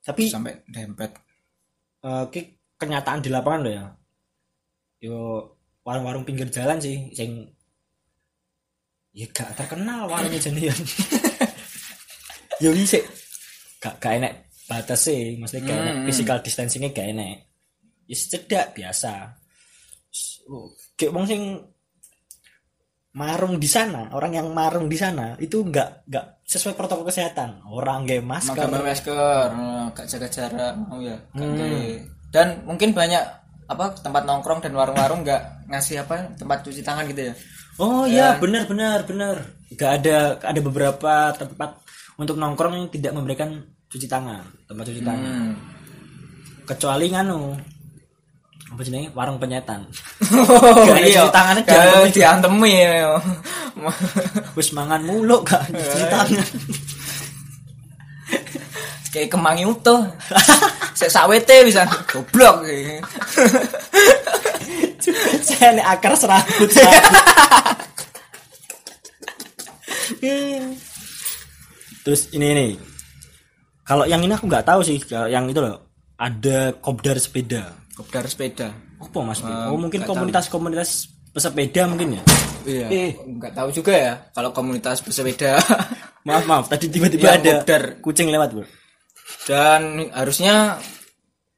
Tapi 0.00 0.22
sampai 0.26 0.54
dempet. 0.66 1.10
eh, 2.00 2.24
ki 2.32 2.40
kenyataan 2.76 3.20
di 3.20 3.28
lapangan 3.28 3.60
loh 3.60 3.72
ya. 3.72 3.86
Yo 4.98 5.16
warung-warung 5.80 6.24
pinggir 6.24 6.48
jalan 6.48 6.76
sih 6.76 7.08
sing 7.12 7.44
ya 9.10 9.26
gak 9.28 9.52
terkenal 9.54 10.06
warungnya 10.06 10.38
jenian. 10.38 10.72
Yo 12.62 12.70
bisa 12.72 13.00
gak 13.78 13.96
gak 13.98 14.20
enek 14.20 14.34
batas 14.64 15.08
sih, 15.08 15.34
maksudnya 15.36 15.66
gak 15.66 15.78
enek 15.78 15.94
Hmm. 15.96 16.06
physical 16.06 16.38
distancingnya 16.40 16.90
gak 16.90 17.08
enek. 17.10 17.36
Ya 18.06 18.16
cedak 18.16 18.66
biasa. 18.72 19.12
Oh, 20.46 20.68
Kayak 20.94 21.12
wong 21.14 21.24
sing 21.24 21.42
marung 23.10 23.58
di 23.58 23.66
sana, 23.66 24.06
orang 24.14 24.38
yang 24.38 24.46
marung 24.54 24.86
di 24.86 24.94
sana 24.94 25.34
itu 25.42 25.66
nggak 25.66 26.06
nggak 26.06 26.24
sesuai 26.46 26.78
protokol 26.78 27.10
kesehatan. 27.10 27.66
Orang 27.66 28.06
nggak 28.06 28.22
masker. 28.22 28.54
Pakai 28.54 28.86
masker, 28.86 29.46
eh, 29.50 29.84
gak 29.90 30.06
jaga 30.06 30.28
jarak, 30.30 30.72
mau 30.78 31.02
ya. 31.02 31.18
gak 31.34 31.50
kayak- 31.58 32.02
Dan 32.30 32.46
mungkin 32.62 32.94
banyak 32.94 33.22
apa 33.66 33.94
tempat 33.98 34.22
nongkrong 34.26 34.62
dan 34.62 34.74
warung-warung 34.74 35.22
nggak 35.22 35.66
ngasih 35.70 36.02
apa 36.02 36.34
tempat 36.38 36.62
cuci 36.62 36.82
tangan 36.82 37.06
gitu 37.10 37.30
ya. 37.30 37.34
Oh 37.78 38.06
iya 38.06 38.38
benar 38.38 38.66
benar 38.70 39.02
benar. 39.06 39.36
Gak 39.74 40.02
ada 40.02 40.38
ada 40.38 40.60
beberapa 40.62 41.34
tempat 41.34 41.82
untuk 42.14 42.38
nongkrong 42.38 42.74
yang 42.78 42.86
tidak 42.90 43.14
memberikan 43.14 43.58
cuci 43.90 44.06
tangan 44.06 44.42
tempat 44.70 44.84
cuci 44.86 45.02
tangan. 45.02 45.50
Hmm. 45.50 45.52
Kecuali 46.66 47.10
nganu 47.10 47.58
apa 48.70 48.80
jenenge 48.86 49.10
warung 49.18 49.42
penyetan. 49.42 49.82
Oh, 50.30 50.86
cuci 50.86 51.18
tangannya 51.34 51.62
jangan 51.66 52.06
diantemi 52.14 52.74
ya. 52.78 53.18
Wis 54.54 54.70
mangan 54.70 55.02
mulu 55.02 55.42
gak 55.42 55.66
cuci 55.74 56.06
tangan. 56.06 56.46
Kayak 59.10 59.34
kemangi 59.34 59.66
utuh. 59.66 60.06
Sek 60.94 61.10
sawete 61.10 61.66
bisa 61.66 61.82
goblok. 62.06 62.62
Saya 65.42 65.74
nih 65.74 65.82
akar 65.82 66.14
serabut. 66.14 66.70
Terus 72.06 72.30
ini 72.30 72.48
nih. 72.54 72.72
Kalau 73.82 74.06
yang 74.06 74.22
ini 74.22 74.30
aku 74.30 74.46
nggak 74.46 74.62
tahu 74.62 74.86
sih. 74.86 75.02
Yang 75.10 75.58
itu 75.58 75.60
loh 75.66 75.90
ada 76.14 76.70
kopdar 76.78 77.18
sepeda. 77.18 77.79
Kopdar 78.00 78.24
sepeda. 78.24 78.72
Apa 78.96 79.18
mas? 79.20 79.44
Ah, 79.44 79.68
oh 79.68 79.76
mungkin 79.76 80.00
nggak 80.00 80.08
komunitas-komunitas 80.08 81.12
pesepeda 81.36 81.84
mungkin 81.84 82.16
ya. 82.16 82.22
Iya. 82.64 82.86
Eh. 82.88 83.10
Enggak 83.20 83.52
tahu 83.52 83.68
juga 83.68 83.92
ya 83.92 84.12
kalau 84.32 84.56
komunitas 84.56 85.04
bersepeda. 85.04 85.60
Maaf 86.26 86.44
maaf. 86.48 86.64
Tadi 86.72 86.88
tiba-tiba 86.96 87.28
Yang 87.28 87.36
ada 87.36 87.52
kopdar. 87.60 87.82
kucing 88.00 88.28
lewat 88.32 88.48
bro. 88.56 88.64
Dan 89.44 90.08
harusnya 90.16 90.80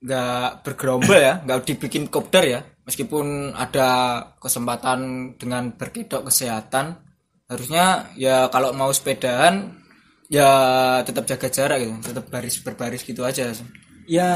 nggak 0.02 0.66
bergerombol 0.66 1.14
ya, 1.14 1.38
nggak 1.46 1.62
dibikin 1.62 2.10
kopdar 2.10 2.42
ya. 2.42 2.60
Meskipun 2.82 3.54
ada 3.54 4.18
kesempatan 4.42 4.98
dengan 5.38 5.70
berkedok 5.78 6.26
kesehatan, 6.26 6.98
harusnya 7.46 8.10
ya 8.18 8.50
kalau 8.50 8.74
mau 8.74 8.90
sepedahan 8.90 9.78
ya 10.26 10.50
tetap 11.06 11.22
jaga 11.30 11.46
jarak 11.46 11.78
gitu, 11.86 11.94
tetap 12.10 12.26
baris 12.26 12.58
berbaris 12.66 13.02
gitu 13.06 13.22
aja. 13.22 13.54
Ya 14.10 14.30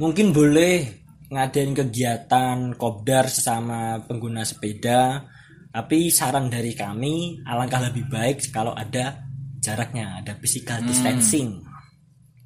mungkin 0.00 0.32
boleh 0.32 1.00
ngadain 1.30 1.72
kegiatan 1.72 2.74
kopdar 2.74 3.30
sesama 3.30 4.02
pengguna 4.04 4.42
sepeda. 4.42 5.24
Tapi 5.70 6.10
saran 6.10 6.50
dari 6.50 6.74
kami 6.74 7.46
alangkah 7.46 7.78
lebih 7.78 8.10
baik 8.10 8.42
kalau 8.50 8.74
ada 8.74 9.22
jaraknya, 9.62 10.18
ada 10.18 10.34
physical 10.34 10.82
distancing. 10.82 11.62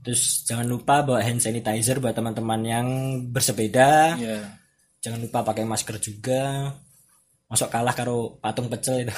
Terus 0.05 0.45
jangan 0.45 0.69
lupa 0.69 1.01
bawa 1.01 1.25
hand 1.25 1.41
sanitizer 1.41 1.97
buat 1.97 2.13
teman-teman 2.13 2.61
yang 2.61 2.87
bersepeda. 3.33 4.21
Ya. 4.21 4.61
Jangan 5.01 5.25
lupa 5.25 5.41
pakai 5.41 5.65
masker 5.65 5.97
juga. 5.97 6.77
Masuk 7.49 7.73
kalah 7.73 7.97
karo 7.97 8.37
patung 8.45 8.69
pecel 8.69 9.09
itu. 9.09 9.15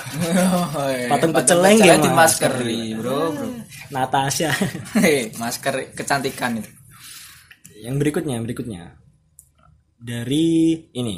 Patung 1.11 1.35
pecel 1.35 1.59
lagi, 1.63 1.83
di 1.83 2.11
Mas. 2.11 2.39
masker 2.39 2.53
bro, 2.99 3.35
bro. 3.35 3.49
Natasha. 3.91 4.51
Masker 5.43 5.95
kecantikan 5.95 6.59
itu. 6.59 6.71
yang 7.87 8.03
berikutnya, 8.03 8.35
yang 8.39 8.45
berikutnya. 8.47 9.06
Dari 9.97 10.47
ini. 10.93 11.17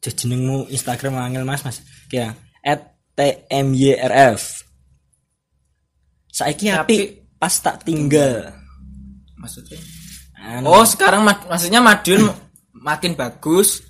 Jenengmu 0.00 0.68
Instagram 0.68 1.16
angel 1.18 1.44
Mas, 1.44 1.60
Mas. 1.60 1.78
Ya, 2.08 2.32
@tmyrf. 3.12 4.64
Saiki 6.30 6.70
api 6.70 6.96
pas 7.36 7.52
tak 7.52 7.84
tinggal. 7.84 8.54
Maksudnya? 9.36 9.76
Anu, 10.40 10.72
Oh, 10.72 10.84
sekarang 10.84 11.20
mak- 11.20 11.44
maksudnya 11.44 11.80
Madiun 11.80 12.32
makin 12.88 13.12
bagus 13.12 13.84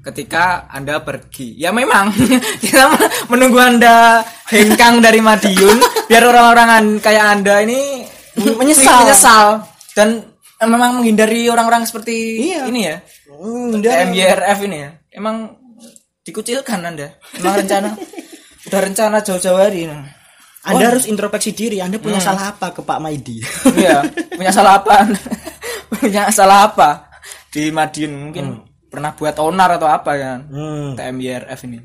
ketika 0.00 0.64
Anda 0.68 1.00
pergi. 1.00 1.56
Ya 1.56 1.72
memang 1.72 2.08
kita 2.64 2.88
menunggu 3.28 3.60
Anda 3.60 4.24
hengkang 4.48 5.00
dari 5.00 5.20
Madiun 5.20 5.76
biar 6.08 6.24
orang-orang 6.24 6.68
an- 6.70 7.00
kayak 7.00 7.24
Anda 7.36 7.64
ini 7.64 8.04
Menyesal. 8.34 9.04
menyesal 9.06 9.46
dan 9.92 10.24
memang 10.62 11.02
menghindari 11.02 11.50
orang-orang 11.50 11.82
seperti 11.84 12.14
Iya. 12.52 12.70
ini 12.70 12.80
ya. 12.86 12.96
Hmm, 13.26 13.74
udah. 13.74 13.92
MYRF 14.08 14.58
ini 14.64 14.76
ya. 14.78 14.90
Emang 15.10 15.58
dikucilkan 16.22 16.80
Anda. 16.80 17.18
Emang 17.34 17.54
rencana 17.60 17.88
udah 18.64 18.80
rencana 18.80 19.16
jauh-jauh 19.20 19.58
hari. 19.58 19.90
Nah. 19.90 20.06
Anda 20.64 20.96
harus 20.96 21.04
introspeksi 21.04 21.52
diri. 21.52 21.78
Anda 21.84 22.00
punya 22.00 22.16
salah 22.18 22.56
apa 22.56 22.72
ke 22.72 22.80
Pak 22.80 22.98
Maidi? 22.98 23.44
Iya, 23.76 24.00
punya 24.32 24.48
salah 24.48 24.80
apa? 24.80 25.04
punya 25.92 26.32
salah 26.32 26.72
apa? 26.72 27.12
Di 27.52 27.68
Madiun 27.68 28.12
mungkin 28.30 28.64
pernah 28.88 29.12
buat 29.12 29.36
onar 29.36 29.76
atau 29.76 29.90
apa 29.90 30.16
kan? 30.16 30.38
hmm, 30.48 30.96
TMYRF 30.96 31.60
ini. 31.68 31.78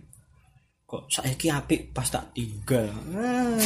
Kok 0.89 1.06
saiki 1.06 1.54
apik 1.54 1.93
pas 1.93 2.10
tak 2.10 2.34
tinggal. 2.34 2.89
Ah, 3.13 3.62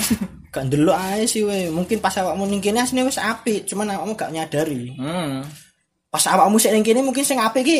gak 0.51 0.67
ndelok 0.67 0.99
ae 0.99 1.23
sih 1.23 1.47
we. 1.47 1.71
Mungkin 1.71 2.03
pas 2.03 2.11
awakmu 2.19 2.43
ning 2.51 2.59
kene 2.59 2.83
asline 2.83 3.07
wis 3.07 3.15
apik, 3.15 3.63
cuman 3.63 3.95
awakmu 3.95 4.19
gak 4.19 4.35
nyadari. 4.35 4.91
Hmm. 4.99 5.39
Pas 6.11 6.27
awakmu 6.27 6.59
sik 6.59 6.75
ning 6.75 6.83
kene 6.83 6.99
mungkin 6.99 7.23
sing 7.23 7.39
apik 7.39 7.63
ki 7.63 7.79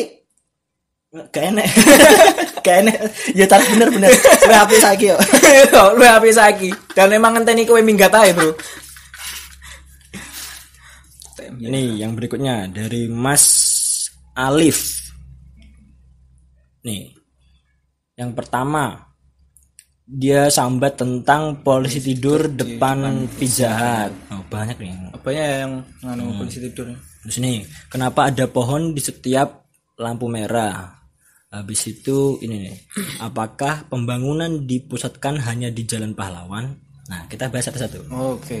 gak 1.28 1.52
enek. 1.52 1.68
gak 2.64 2.76
enek. 2.88 2.96
Ya 3.36 3.44
tarik 3.44 3.68
bener 3.68 3.92
bener. 3.92 4.08
Luwih 4.48 4.60
apik 4.64 4.80
saiki 4.80 5.12
yo. 5.12 5.20
Lu 6.00 6.04
HP 6.08 6.24
saiki. 6.32 6.70
Dan 6.96 7.12
emang 7.12 7.36
ngenteni 7.36 7.68
kowe 7.68 7.84
minggat 7.84 8.16
ae, 8.16 8.32
Bro. 8.32 8.56
Ini 11.60 12.00
yang 12.00 12.16
berikutnya 12.16 12.72
dari 12.72 13.12
Mas 13.12 13.44
Alif. 14.32 15.12
Nih. 16.80 17.12
Yang 18.16 18.30
pertama 18.32 19.13
dia 20.04 20.52
sambat 20.52 21.00
tentang 21.00 21.64
polisi 21.64 21.96
tidur 21.96 22.52
depan 22.52 23.24
Pizza 23.40 23.72
Hut. 23.72 24.12
Oh, 24.36 24.44
banyak 24.52 24.76
nih. 24.76 24.92
Apanya 25.16 25.44
yang 25.64 25.72
nganu 26.04 26.44
kondisi 26.44 26.60
tidur? 26.60 26.92
Terus 27.24 27.40
nih, 27.40 27.64
kenapa 27.88 28.28
ada 28.28 28.44
pohon 28.44 28.92
di 28.92 29.00
setiap 29.00 29.64
lampu 29.96 30.28
merah? 30.28 30.92
Habis 31.48 31.88
itu 31.88 32.36
ini 32.44 32.68
nih, 32.68 32.76
apakah 33.24 33.88
pembangunan 33.88 34.68
dipusatkan 34.68 35.40
hanya 35.40 35.72
di 35.72 35.88
Jalan 35.88 36.12
Pahlawan? 36.12 36.76
Nah, 37.08 37.24
kita 37.30 37.48
bahas 37.48 37.64
satu-satu. 37.72 38.12
Oke. 38.12 38.60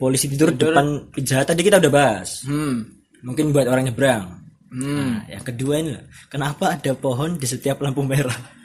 Polisi 0.00 0.32
tidur, 0.32 0.56
depan 0.56 1.12
Pizza 1.12 1.44
Hut 1.44 1.48
tadi 1.52 1.60
kita 1.60 1.76
udah 1.76 1.92
bahas. 1.92 2.48
Hmm. 2.48 2.88
Mungkin 3.20 3.52
buat 3.52 3.68
orang 3.68 3.92
nyebrang. 3.92 4.24
Hmm. 4.72 4.96
Nah, 4.96 5.20
yang 5.28 5.44
kedua 5.44 5.74
ini 5.84 5.92
kenapa 6.32 6.72
ada 6.72 6.96
pohon 6.96 7.36
di 7.36 7.44
setiap 7.44 7.84
lampu 7.84 8.00
merah? 8.00 8.57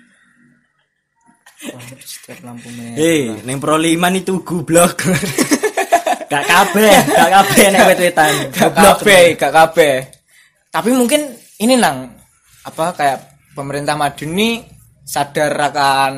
Setiap 2.04 2.40
lampu 2.44 2.68
merah. 2.74 2.96
Hei, 2.96 3.22
neng 3.44 3.58
proliman 3.58 4.14
itu 4.14 4.44
goblok. 4.44 5.00
gak 6.32 6.44
kabeh, 6.44 6.92
gak 7.08 7.30
kabeh 7.32 7.66
nek 7.70 7.82
wet-wetan. 7.88 8.32
gak 8.50 8.72
Goblok. 8.74 8.98
kabeh, 9.00 9.24
gak 9.38 9.54
kabeh. 9.54 9.94
Tapi 10.68 10.90
mungkin 10.92 11.22
ini 11.62 11.78
lang 11.78 12.10
apa 12.64 12.96
kayak 12.98 13.18
pemerintah 13.54 13.94
Madiun 13.94 14.32
ini 14.34 14.50
sadar 15.06 15.54
akan 15.54 16.14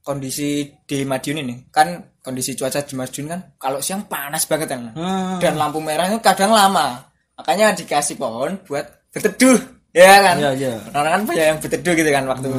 kondisi 0.00 0.68
di 0.84 1.02
Madiun 1.02 1.40
ini. 1.40 1.54
Kan 1.72 1.96
kondisi 2.20 2.52
cuaca 2.52 2.84
di 2.84 2.94
Madiun 2.94 3.26
kan 3.26 3.40
kalau 3.56 3.80
siang 3.80 4.04
panas 4.04 4.44
banget 4.44 4.68
kan. 4.70 4.92
Hmm. 4.92 5.40
Dan 5.40 5.56
lampu 5.56 5.80
merah 5.80 6.06
itu 6.06 6.20
kadang 6.20 6.52
lama. 6.52 7.00
Makanya 7.34 7.74
dikasih 7.74 8.14
pohon 8.14 8.60
buat 8.62 8.84
berteduh. 9.10 9.58
ya 9.94 10.18
kan 10.22 10.36
Iya, 10.42 10.50
iya. 10.58 10.74
orang 10.90 11.12
kan 11.14 11.22
banyak 11.22 11.46
yang 11.54 11.58
berteduh 11.62 11.94
gitu 11.94 12.10
kan 12.10 12.24
waktu 12.26 12.50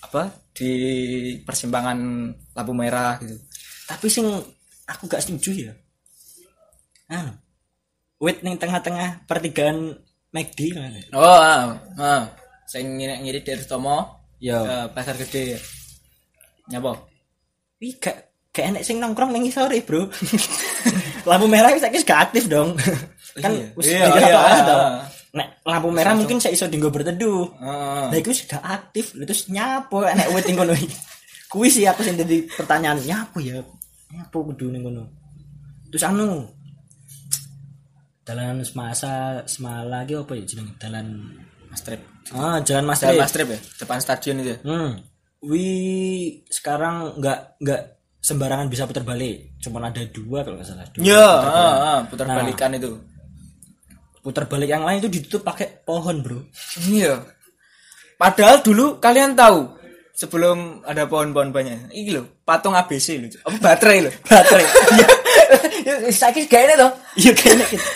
apa 0.00 0.22
di 0.58 0.72
persimpangan 1.46 1.98
lampu 2.58 2.72
merah 2.74 3.14
gitu 3.22 3.38
Tapi 3.86 4.06
sing 4.10 4.26
aku 4.84 5.06
gak 5.06 5.22
setuju 5.22 5.70
ya. 5.70 5.72
Ah. 7.08 7.38
Wait 8.18 8.42
ning 8.42 8.58
tengah-tengah 8.58 9.24
pertigaan 9.30 9.94
McD 10.28 10.76
oh 11.16 11.22
ah, 11.24 11.78
ah. 11.96 12.22
saya 12.68 12.84
ngiri 12.84 13.24
ngiri 13.24 13.40
dari 13.46 13.64
Tomo 13.64 14.18
Ya. 14.38 14.60
ke 14.62 14.76
pasar 14.94 15.18
gede 15.18 15.58
nyapa 16.70 16.94
Ih 17.78 17.94
gak 17.98 18.28
gak 18.50 18.74
enek 18.74 18.82
sing 18.82 18.98
nongkrong 18.98 19.30
ning 19.30 19.46
sore, 19.54 19.78
Bro. 19.86 20.10
lampu 21.30 21.46
merah 21.46 21.70
wis 21.70 21.82
saiki 21.82 22.02
gak 22.02 22.30
aktif 22.30 22.50
dong. 22.50 22.74
kan 23.42 23.54
Iya. 23.54 23.70
Iya, 23.78 24.06
iya, 24.18 24.60
toh. 24.66 24.82
Nek 25.38 25.62
lampu 25.62 25.88
merah 25.94 26.18
mungkin 26.18 26.42
saya 26.42 26.58
iso 26.58 26.66
dinggo 26.66 26.90
berteduh. 26.90 27.46
Heeh. 27.62 28.04
Lah 28.10 28.16
iku 28.18 28.34
wis 28.34 28.42
gak 28.44 28.58
aktif, 28.66 29.14
terus 29.14 29.46
nyapo 29.46 30.02
enek 30.02 30.34
wit 30.34 30.44
ning 30.50 30.58
kono 30.58 30.74
iki. 30.74 30.90
Kuwi 31.52 31.70
sih 31.70 31.86
aku 31.86 32.02
sing 32.02 32.18
dadi 32.18 32.44
pertanyaan, 32.44 32.98
nyapo 33.06 33.38
ya? 33.40 33.62
Nyapo 34.10 34.42
kudu 34.50 34.74
ning 34.74 34.82
kono. 34.82 35.06
Terus 35.88 36.02
anu 36.04 36.44
Dalan 38.28 38.60
semasa 38.60 39.40
semala 39.48 40.04
iki 40.04 40.12
apa 40.12 40.36
ya 40.36 40.44
jeneng? 40.44 40.68
Dalan 40.76 41.06
Mas 41.72 41.80
Trip 41.80 42.00
Ah, 42.36 42.60
jalan 42.60 42.84
Mas 42.84 43.00
Jalan 43.00 43.16
Trip. 43.16 43.22
Mas 43.24 43.32
Trip 43.32 43.48
ya 43.48 43.58
depan 43.80 43.98
stadion 44.04 44.36
itu 44.44 44.50
ya? 44.52 44.58
Hmm. 44.68 44.90
Wi 45.48 45.68
sekarang 46.52 47.16
nggak 47.16 47.38
nggak 47.56 47.82
sembarangan 48.20 48.68
bisa 48.68 48.84
putar 48.84 49.08
balik. 49.08 49.56
Cuman 49.64 49.88
ada 49.88 50.04
dua 50.12 50.44
kalau 50.44 50.60
nggak 50.60 50.68
salah. 50.68 50.84
Dua. 50.92 51.04
ya 51.08 51.24
ah, 51.24 51.72
ah, 51.96 51.98
putar 52.04 52.28
Nah. 52.28 52.36
balikan 52.44 52.76
itu 52.76 53.00
Putar 54.28 54.44
balik 54.44 54.68
yang 54.68 54.84
lain 54.84 55.00
itu 55.00 55.08
ditutup 55.08 55.40
pakai 55.42 55.80
pohon, 55.80 56.20
Bro. 56.20 56.44
iya 56.84 57.16
padahal 58.14 58.60
dulu 58.60 58.98
kalian 58.98 59.32
tahu 59.32 59.72
sebelum 60.12 60.82
ada 60.82 61.06
pohon-pohon 61.06 61.48
banyak 61.48 61.88
ini 61.94 62.12
loh 62.12 62.26
patung 62.42 62.74
ABC 62.74 63.16
loh 63.16 63.30
apa 63.46 63.56
baterai 63.62 63.98
loh 64.04 64.12
Baterai. 64.28 64.66
ya 65.86 65.94
sakit 66.10 66.44
ini 66.44 66.74
toh 66.74 66.90
Iya 67.16 67.32
kayaknya 67.32 67.64
gitu. 67.70 67.86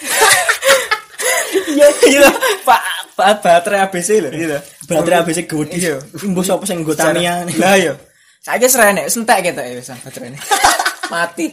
iya 1.74 1.88
iya 2.08 2.28
pak 2.62 2.80
pak 3.12 3.28
baterai 3.42 3.82
ABC 3.82 4.08
loh 4.22 4.30
gitu 4.30 4.56
Baterai 4.88 5.18
habis 5.20 5.36
gede. 5.36 5.74
Iya. 5.74 5.96
Mbok 6.22 6.44
sapa 6.46 6.64
sing 6.64 6.80
nggo 6.80 6.94
Tamiya. 6.94 7.44
lah 7.58 7.76
iya 7.76 7.92
saya 8.40 8.66
serene 8.66 9.06
sentek 9.06 9.42
gitu 9.44 9.60
ya 9.60 9.82
sama 9.82 10.00
baterai 10.06 10.32
mati 11.10 11.46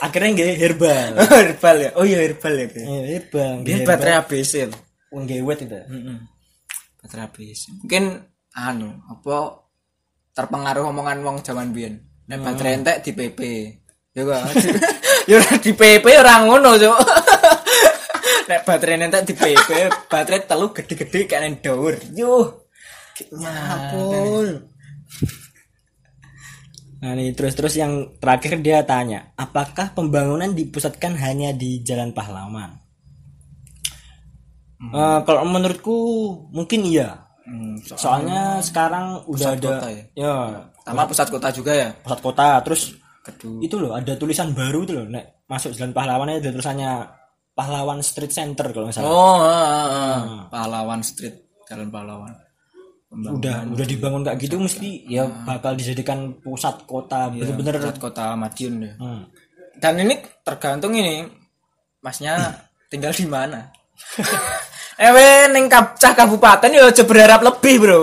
Akhirnya 0.00 0.28
nggih 0.32 0.52
herbal. 0.56 1.12
herbal 1.28 1.76
ya 1.76 1.90
oh 1.96 2.04
iya 2.04 2.24
herbal 2.24 2.54
ya. 2.56 2.66
Iya, 2.72 3.00
herbal. 3.20 3.52
ini 3.64 3.70
herbal. 3.84 3.88
baterai 3.88 4.72
Wong 5.10 5.22
nggih 5.26 5.40
wet 5.44 5.58
itu. 5.64 5.76
Baterai 7.00 7.24
ABC 7.28 7.62
mungkin 7.80 8.04
anu 8.52 8.90
apa 9.06 9.64
terpengaruh 10.34 10.90
omongan 10.90 11.22
wong 11.22 11.36
zaman 11.40 11.70
biyen 11.70 12.02
nek 12.26 12.42
baterai 12.42 12.78
entek 12.78 13.02
di 13.02 13.10
PP 13.14 13.40
ya 14.14 14.22
kan 14.26 14.46
ya 15.30 15.38
di 15.58 15.72
PP 15.74 16.04
ora 16.18 16.42
ngono 16.46 16.74
cuk 16.74 16.98
nek 18.50 18.60
baterai 18.66 19.06
entek 19.06 19.22
di 19.26 19.34
PP 19.34 19.68
baterai 20.06 20.46
telu 20.46 20.70
gede-gede 20.70 21.20
kayak 21.26 21.62
ndawur 21.62 21.94
yo 22.14 22.34
Ya 23.20 23.52
ampun. 23.52 24.72
Nah 27.00 27.16
nih 27.16 27.32
terus-terus 27.32 27.80
yang 27.80 27.92
terakhir 28.20 28.60
dia 28.60 28.84
tanya, 28.84 29.32
apakah 29.34 29.96
pembangunan 29.96 30.52
dipusatkan 30.52 31.16
hanya 31.16 31.56
di 31.56 31.80
Jalan 31.80 32.12
Pahlawan? 32.12 32.76
Eh, 34.80 35.18
kalau 35.24 35.44
menurutku 35.44 35.96
mungkin 36.52 36.84
iya. 36.84 37.24
Hmm, 37.44 37.76
so- 37.82 37.96
Soalnya 37.96 38.60
sekarang 38.62 39.24
udah 39.26 39.48
ada 39.56 39.70
kota 39.80 39.88
ya? 39.90 40.04
ya 40.14 40.34
sama 40.80 41.02
pusat 41.04 41.28
kota 41.28 41.48
juga 41.50 41.72
ya 41.74 41.88
pusat 41.98 42.20
kota 42.22 42.46
terus 42.62 42.94
kedua 43.20 43.58
itu 43.60 43.74
loh 43.76 43.92
ada 43.92 44.12
tulisan 44.14 44.54
baru 44.54 44.86
itu 44.86 44.92
loh 44.96 45.06
nek 45.06 45.44
masuk 45.46 45.74
Jalan 45.74 45.90
Pahlawan 45.90 46.30
ada 46.30 46.46
tulisannya 46.46 46.90
Pahlawan 47.52 48.00
Street 48.00 48.30
Center 48.32 48.70
kalau 48.70 48.86
nggak 48.88 48.96
salah. 48.96 49.10
oh 49.10 49.38
ah, 49.42 49.66
ah, 49.66 49.88
ah. 49.90 50.18
pahlawan 50.48 51.02
street 51.02 51.36
jalan 51.68 51.90
pahlawan 51.92 52.32
udah 53.10 53.66
udah 53.66 53.86
dibangun 53.86 54.22
kayak 54.22 54.38
gitu 54.38 54.54
mesti 54.56 55.02
ya 55.04 55.26
bakal 55.42 55.74
dijadikan 55.74 56.30
pusat 56.38 56.86
kota 56.86 57.26
bener-bener 57.26 57.74
pusat 57.76 57.98
kota 57.98 58.24
Madiun 58.34 58.74
ya 58.80 58.92
Hmm. 58.96 59.22
Dan 59.74 59.96
ini 59.98 60.12
tergantung 60.40 60.92
ini 60.92 61.24
masnya 61.98 62.36
tinggal 62.86 63.10
di 63.10 63.24
mana. 63.24 63.72
Ewe 65.00 65.48
ning 65.48 65.66
kap- 65.66 65.96
cah 65.96 66.12
kabupaten 66.12 66.68
ya 66.68 66.84
aja 66.84 67.00
berharap 67.00 67.40
lebih, 67.40 67.80
Bro. 67.80 68.00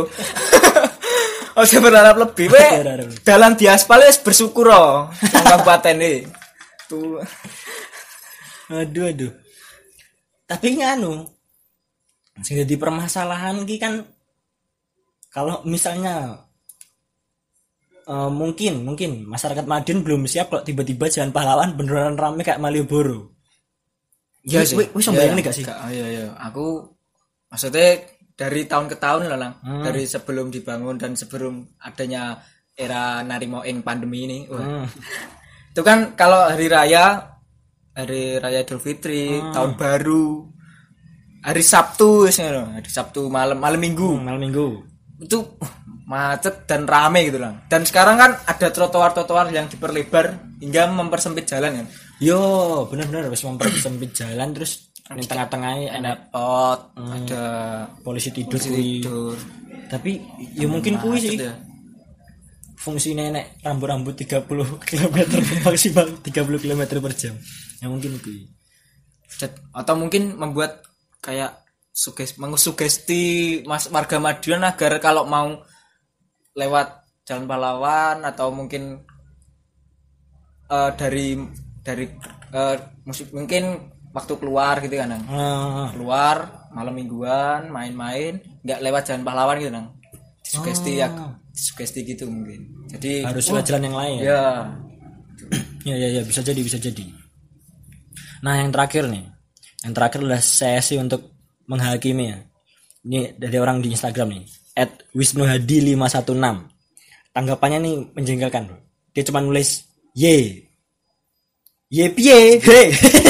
aja 1.61 1.77
berharap 1.77 2.17
lebih. 2.17 2.49
We 2.49 2.57
Berharap. 2.57 3.13
dalan 3.21 3.53
di 3.53 3.69
aspal 3.69 4.01
wis 4.01 4.17
bersyukur 4.17 4.65
oh. 4.67 5.05
Kabupaten 5.21 5.95
iki. 5.97 6.25
Tuh. 6.89 7.21
aduh 8.67 9.05
aduh 9.05 9.31
tapi 10.43 10.75
nganu 10.75 11.23
sing 12.39 12.57
jadi 12.57 12.75
permasalahan 12.75 13.63
ki 13.63 13.77
kan 13.77 14.03
kalau 15.37 15.61
misalnya 15.69 16.41
eh, 18.09 18.31
mungkin 18.33 18.81
mungkin 18.81 19.29
masyarakat 19.29 19.65
Madiun 19.69 20.01
belum 20.01 20.25
siap 20.25 20.49
kalau 20.49 20.65
tiba-tiba 20.65 21.05
jalan 21.13 21.29
pahlawan 21.29 21.77
beneran 21.77 22.17
rame 22.17 22.41
kayak 22.41 22.57
Malioboro 22.57 23.37
Iya 24.47 24.63
Wih, 24.63 24.79
wih, 24.79 24.87
wih, 24.95 25.03
sampai 25.03 25.27
ini 25.27 25.43
gak 25.43 25.59
sih? 25.59 25.67
Oh 25.67 25.91
iya 25.91 26.07
iya. 26.07 26.25
Aku 26.39 26.79
maksudnya 27.51 27.99
dari 28.31 28.63
tahun 28.63 28.87
ke 28.87 28.95
tahun 28.95 29.27
lah, 29.27 29.35
Lang. 29.35 29.53
Hmm. 29.59 29.83
Dari 29.83 30.07
sebelum 30.07 30.47
dibangun 30.47 30.95
dan 30.95 31.19
sebelum 31.19 31.67
adanya 31.83 32.39
era 32.71 33.27
narimo 33.27 33.67
ing 33.67 33.83
pandemi 33.83 34.23
ini. 34.23 34.47
Wah. 34.47 34.63
Hmm. 34.63 34.87
Itu 35.75 35.83
kan 35.83 36.15
kalau 36.15 36.47
hari 36.47 36.71
raya 36.71 37.27
hari 37.91 38.39
raya 38.39 38.63
Idul 38.63 38.79
Fitri, 38.79 39.35
Hmm. 39.35 39.51
tahun 39.51 39.71
baru, 39.75 40.47
hari 41.43 41.63
Sabtu 41.67 42.31
wis 42.31 42.39
hari 42.39 42.87
Sabtu 42.87 43.27
malam 43.27 43.59
malam 43.59 43.83
Minggu. 43.83 44.15
malam 44.15 44.39
minggu 44.39 44.79
Itu 45.17 45.57
macet 46.07 46.63
dan 46.69 46.87
rame 46.87 47.27
gitu 47.27 47.41
lah. 47.41 47.67
Dan 47.67 47.83
sekarang 47.83 48.15
kan 48.15 48.31
ada 48.47 48.67
trotoar-trotoar 48.71 49.51
yang 49.51 49.67
diperlebar 49.67 50.57
hingga 50.61 50.89
mempersempit 50.89 51.45
jalan 51.45 51.83
kan. 51.83 51.87
yo 52.17 52.41
bener-bener 52.89 53.29
harus 53.29 53.45
mempersempit 53.45 54.09
jalan 54.09 54.49
terus 54.49 54.89
di 55.15 55.23
tengah-tengahnya 55.23 56.01
ada 56.01 56.13
pot, 56.17 56.91
ada 56.97 57.43
polisi 58.03 58.33
tidur 58.35 58.59
polisi 58.59 58.73
tidur. 58.73 59.37
tapi 59.87 60.19
ya 60.57 60.67
mungkin 60.67 60.99
kuwi 60.99 61.17
sih 61.21 61.37
ya. 61.39 61.55
fungsi 62.75 63.15
nenek 63.15 63.63
rambut-rambut 63.63 64.17
30 64.19 64.43
km 64.83 65.17
maksimal 65.63 66.05
30 66.25 66.63
km 66.65 66.81
per 66.99 67.13
jam 67.15 67.37
ya 67.79 67.87
mungkin 67.87 68.19
kuwi 68.19 68.49
atau 69.71 69.93
mungkin 69.95 70.35
membuat 70.35 70.83
kayak 71.23 71.66
suges 71.97 72.37
mengusugesti 72.37 73.65
mas 73.65 73.89
warga 73.89 74.21
Madiun 74.21 74.61
agar 74.61 75.01
kalau 75.01 75.25
mau 75.25 75.65
lewat 76.53 77.09
jalan 77.25 77.49
pahlawan 77.49 78.21
atau 78.21 78.53
mungkin 78.53 79.01
eh, 80.69 80.91
dari 80.93 81.41
dari 81.81 82.05
eh, 82.53 82.77
musik 83.01 83.33
mungkin 83.33 83.89
waktu 84.13 84.33
keluar 84.37 84.77
gitu 84.85 84.93
kan 84.93 85.09
Nang. 85.09 85.23
Ah, 85.25 85.89
keluar 85.89 86.69
malam 86.69 86.93
mingguan 86.93 87.73
main-main 87.73 88.45
nggak 88.61 88.79
lewat 88.85 89.01
jalan 89.09 89.25
pahlawan 89.25 89.57
gitu 89.57 89.73
nang? 89.73 89.87
Sugesti 90.45 91.01
ya 91.01 91.09
sugesti 91.57 92.05
gitu 92.05 92.29
mungkin. 92.29 92.87
Jadi 92.93 93.25
harus 93.25 93.49
lewat 93.49 93.65
jalan 93.73 93.83
yang 93.89 93.97
lain. 93.97 94.17
Ya? 94.21 94.45
ya 95.81 95.95
ya 95.95 95.95
ya 95.97 96.07
ya 96.17 96.21
bisa 96.21 96.45
jadi 96.45 96.61
bisa 96.61 96.77
jadi. 96.77 97.09
Nah 98.45 98.61
yang 98.61 98.69
terakhir 98.69 99.09
nih. 99.09 99.25
Yang 99.81 99.93
terakhir 99.97 100.19
adalah 100.21 100.41
sesi 100.45 100.95
untuk 101.01 101.36
menghakimi 101.67 102.31
ya. 102.31 102.39
Ini 103.07 103.37
dari 103.39 103.57
orang 103.59 103.83
di 103.83 103.91
Instagram 103.93 104.33
nih. 104.33 104.43
At 104.77 105.05
wisnuhadi 105.13 105.93
516 105.95 106.77
tanggapannya 107.37 107.79
nih 107.85 107.95
menjengkelkan 108.17 108.65
bro. 108.65 108.77
dia 109.13 109.23
cuma 109.27 109.45
nulis 109.45 109.85
ye. 110.17 110.65
Ye 111.87 112.05
piye? 112.11 112.59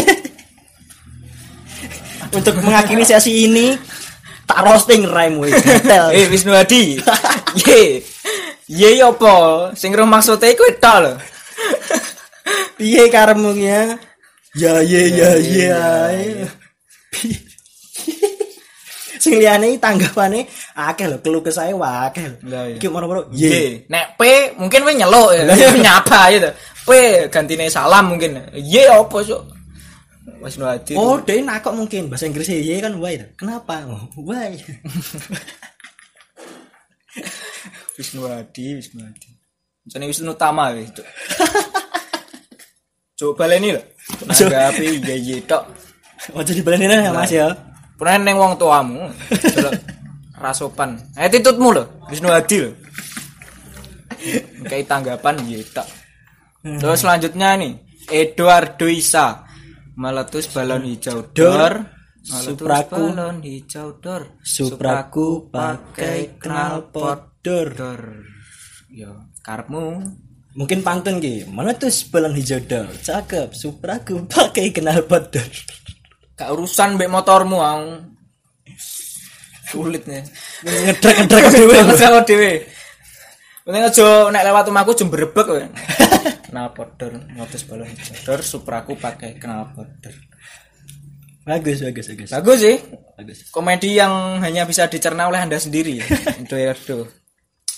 Untuk 2.37 2.55
mengakhiri 2.63 3.03
sesi 3.07 3.47
ini 3.47 3.77
tak 4.47 4.63
roasting 4.63 5.07
rhyme 5.07 5.43
gatel. 5.47 6.11
eh 6.17 6.25
Wisnu 6.31 6.55
Hadi 6.55 6.97
ye. 7.67 8.01
Ye 8.67 8.99
ya 8.99 9.11
apa? 9.11 9.71
Sing 9.79 9.95
roh 9.95 10.07
maksudnya 10.07 10.51
iku 10.51 10.67
tok 10.79 10.97
lho. 11.03 11.13
Piye 12.75 13.07
karemu 13.07 13.51
ya? 13.55 13.95
Ya 14.55 14.73
ye 14.83 15.03
ya 15.15 15.31
ya 15.39 15.83
sing 19.17 19.41
liyane 19.41 19.77
tanggapane 19.77 20.45
akeh 20.77 21.05
lho 21.09 21.17
keluh 21.21 21.41
kesah 21.41 21.69
wae 21.73 21.97
akeh 22.09 22.25
lho. 22.25 22.37
Iya. 22.45 22.77
iki 22.77 22.87
moro-moro 22.87 23.21
ye. 23.33 23.85
Nek 23.89 24.17
P 24.17 24.21
mungkin 24.57 24.85
we 24.85 24.93
nyeluk 24.95 25.29
ya 25.35 25.43
nyapa 25.85 26.31
gitu 26.33 26.49
P 26.87 26.89
gantine 27.33 27.69
salam 27.69 28.05
mungkin. 28.13 28.41
Ye 28.53 28.87
apa 28.87 29.23
sok 29.23 29.43
Wisnu 30.37 30.69
Hadi 30.69 30.93
Oh, 30.93 31.17
dia 31.17 31.41
nakok 31.41 31.73
mungkin. 31.73 32.13
Bahasa 32.13 32.29
Inggrisnya 32.29 32.61
iya 32.61 32.77
kan 32.83 32.93
why. 33.01 33.17
Kenapa? 33.33 33.81
Why? 34.13 34.53
Wisnu 37.97 38.21
Hadi 38.29 38.77
Wisnu 38.77 39.01
Hadi 39.01 39.29
Misalnya 39.81 40.07
Wisnu 40.11 40.37
Tama 40.37 40.77
ya 40.77 40.85
itu 40.85 41.01
coba 43.17 43.49
baleni 43.49 43.73
lho. 43.73 43.81
Menanggapi 44.29 45.01
iya 45.01 45.15
iya 45.17 45.37
tok. 45.41 45.65
Oh, 46.37 46.45
jadi 46.45 46.61
balenin 46.61 47.01
ya 47.01 47.09
Mas 47.09 47.33
ya. 47.33 47.49
Pernah 47.97 48.17
neng 48.21 48.37
wong 48.37 48.53
tuamu 48.61 49.09
rasopan 50.37 51.01
attitude-mu 51.17 51.73
lho 51.73 51.83
Wisnu 52.07 52.29
Hadi 52.29 52.57
lho 52.63 52.71
kayak 54.69 54.85
tanggapan 54.85 55.35
iya 55.49 55.59
tok 55.73 55.87
terus 56.77 57.01
selanjutnya 57.01 57.57
nih 57.57 57.73
Eduardo 58.07 58.87
Isa 58.87 59.43
meletus 59.97 60.47
balon 60.53 60.85
hijau 60.85 61.33
dor 61.33 61.73
meletus 62.29 62.61
Supraku. 62.61 62.95
balon 63.01 63.35
hijau 63.41 63.89
dor 63.97 64.21
Supraku 64.45 65.49
pakai 65.49 66.37
knalpot 66.37 67.41
dor. 67.41 67.67
dor 67.73 68.01
yo 68.93 69.33
karepmu 69.41 70.05
Mungkin 70.57 70.81
pantun 70.81 71.21
ki. 71.21 71.45
Meletus 71.53 72.09
balon 72.09 72.33
hijau 72.33 72.57
dor. 72.65 72.89
Cakep. 72.89 73.53
Supraku 73.53 74.25
pakai 74.25 74.73
knalpot 74.73 75.29
dor. 75.29 75.45
Gak 76.37 76.49
urusan 76.53 76.95
mbek 76.95 77.09
motormu 77.09 77.57
aku 77.59 77.89
sulit 79.67 80.05
nih 80.05 80.23
Ngedrek-ngedrek 80.63 81.43
dhewe. 81.51 81.75
sama 81.97 82.21
dewe 82.23 82.63
Penting 83.67 83.83
aja 83.83 84.31
nek 84.31 84.45
lewat 84.47 84.63
rumahku 84.71 84.95
jem 84.95 85.11
berebek 85.11 85.43
kowe. 85.43 85.59
Kenal 86.47 86.71
podor, 86.71 87.19
ngotos 87.35 87.67
balon. 87.67 87.91
Dor 88.23 88.39
supraku 88.39 88.95
pakai 88.95 89.35
kenal 89.35 89.75
podor. 89.75 90.15
Bagus, 91.43 91.83
bagus, 91.83 92.07
bagus. 92.07 92.31
Bagus 92.31 92.59
sih. 92.63 92.79
Bagus. 93.19 93.51
Komedi 93.51 93.99
yang 93.99 94.39
hanya 94.39 94.63
bisa 94.63 94.87
dicerna 94.87 95.27
oleh 95.27 95.43
Anda 95.43 95.59
sendiri. 95.59 95.99
Eduardo. 96.39 97.11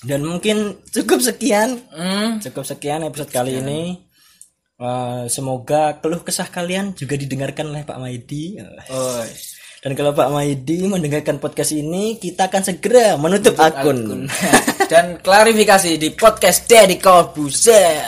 Dan 0.05 0.29
mungkin 0.29 0.77
cukup 0.93 1.25
sekian 1.25 1.81
Hmm. 1.89 2.37
Cukup 2.37 2.69
sekian 2.69 3.01
episode 3.01 3.33
kali 3.33 3.57
ini. 3.57 3.97
Eh, 4.79 5.23
semoga 5.27 5.99
keluh 5.99 6.23
kesah 6.23 6.47
kalian 6.47 6.95
juga 6.95 7.19
didengarkan 7.19 7.67
oleh 7.67 7.83
Pak 7.83 7.99
Maidi. 7.99 8.55
Oh, 8.87 9.19
Dan 9.83 9.91
kalau 9.91 10.15
Pak 10.15 10.31
Maidi 10.31 10.87
mendengarkan 10.87 11.35
podcast 11.35 11.75
ini, 11.75 12.15
kita 12.15 12.47
akan 12.47 12.63
segera 12.63 13.19
menutup 13.19 13.59
akun. 13.59 14.31
Dan 14.91 15.19
klarifikasi 15.19 15.99
di 15.99 16.15
podcast 16.15 16.63
Deddy 16.65 16.95
Corbuzier. 16.95 18.07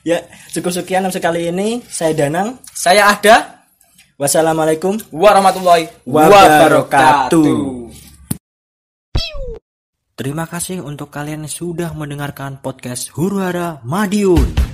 Ya, 0.00 0.24
cukup 0.56 0.72
sekian 0.72 1.04
episode 1.04 1.20
kali 1.20 1.52
ini. 1.52 1.84
Saya 1.84 2.16
Danang. 2.16 2.56
Saya 2.72 3.12
ada 3.12 3.60
Wassalamualaikum 4.16 4.96
warahmatullahi 5.12 5.92
Wabarakatuh. 6.08 6.88
wabarakatuh. 6.88 7.79
Terima 10.20 10.44
kasih 10.44 10.84
untuk 10.84 11.08
kalian 11.08 11.48
yang 11.48 11.54
sudah 11.56 11.96
mendengarkan 11.96 12.60
podcast 12.60 13.08
Huru 13.16 13.40
Hara 13.40 13.80
Madiun. 13.88 14.69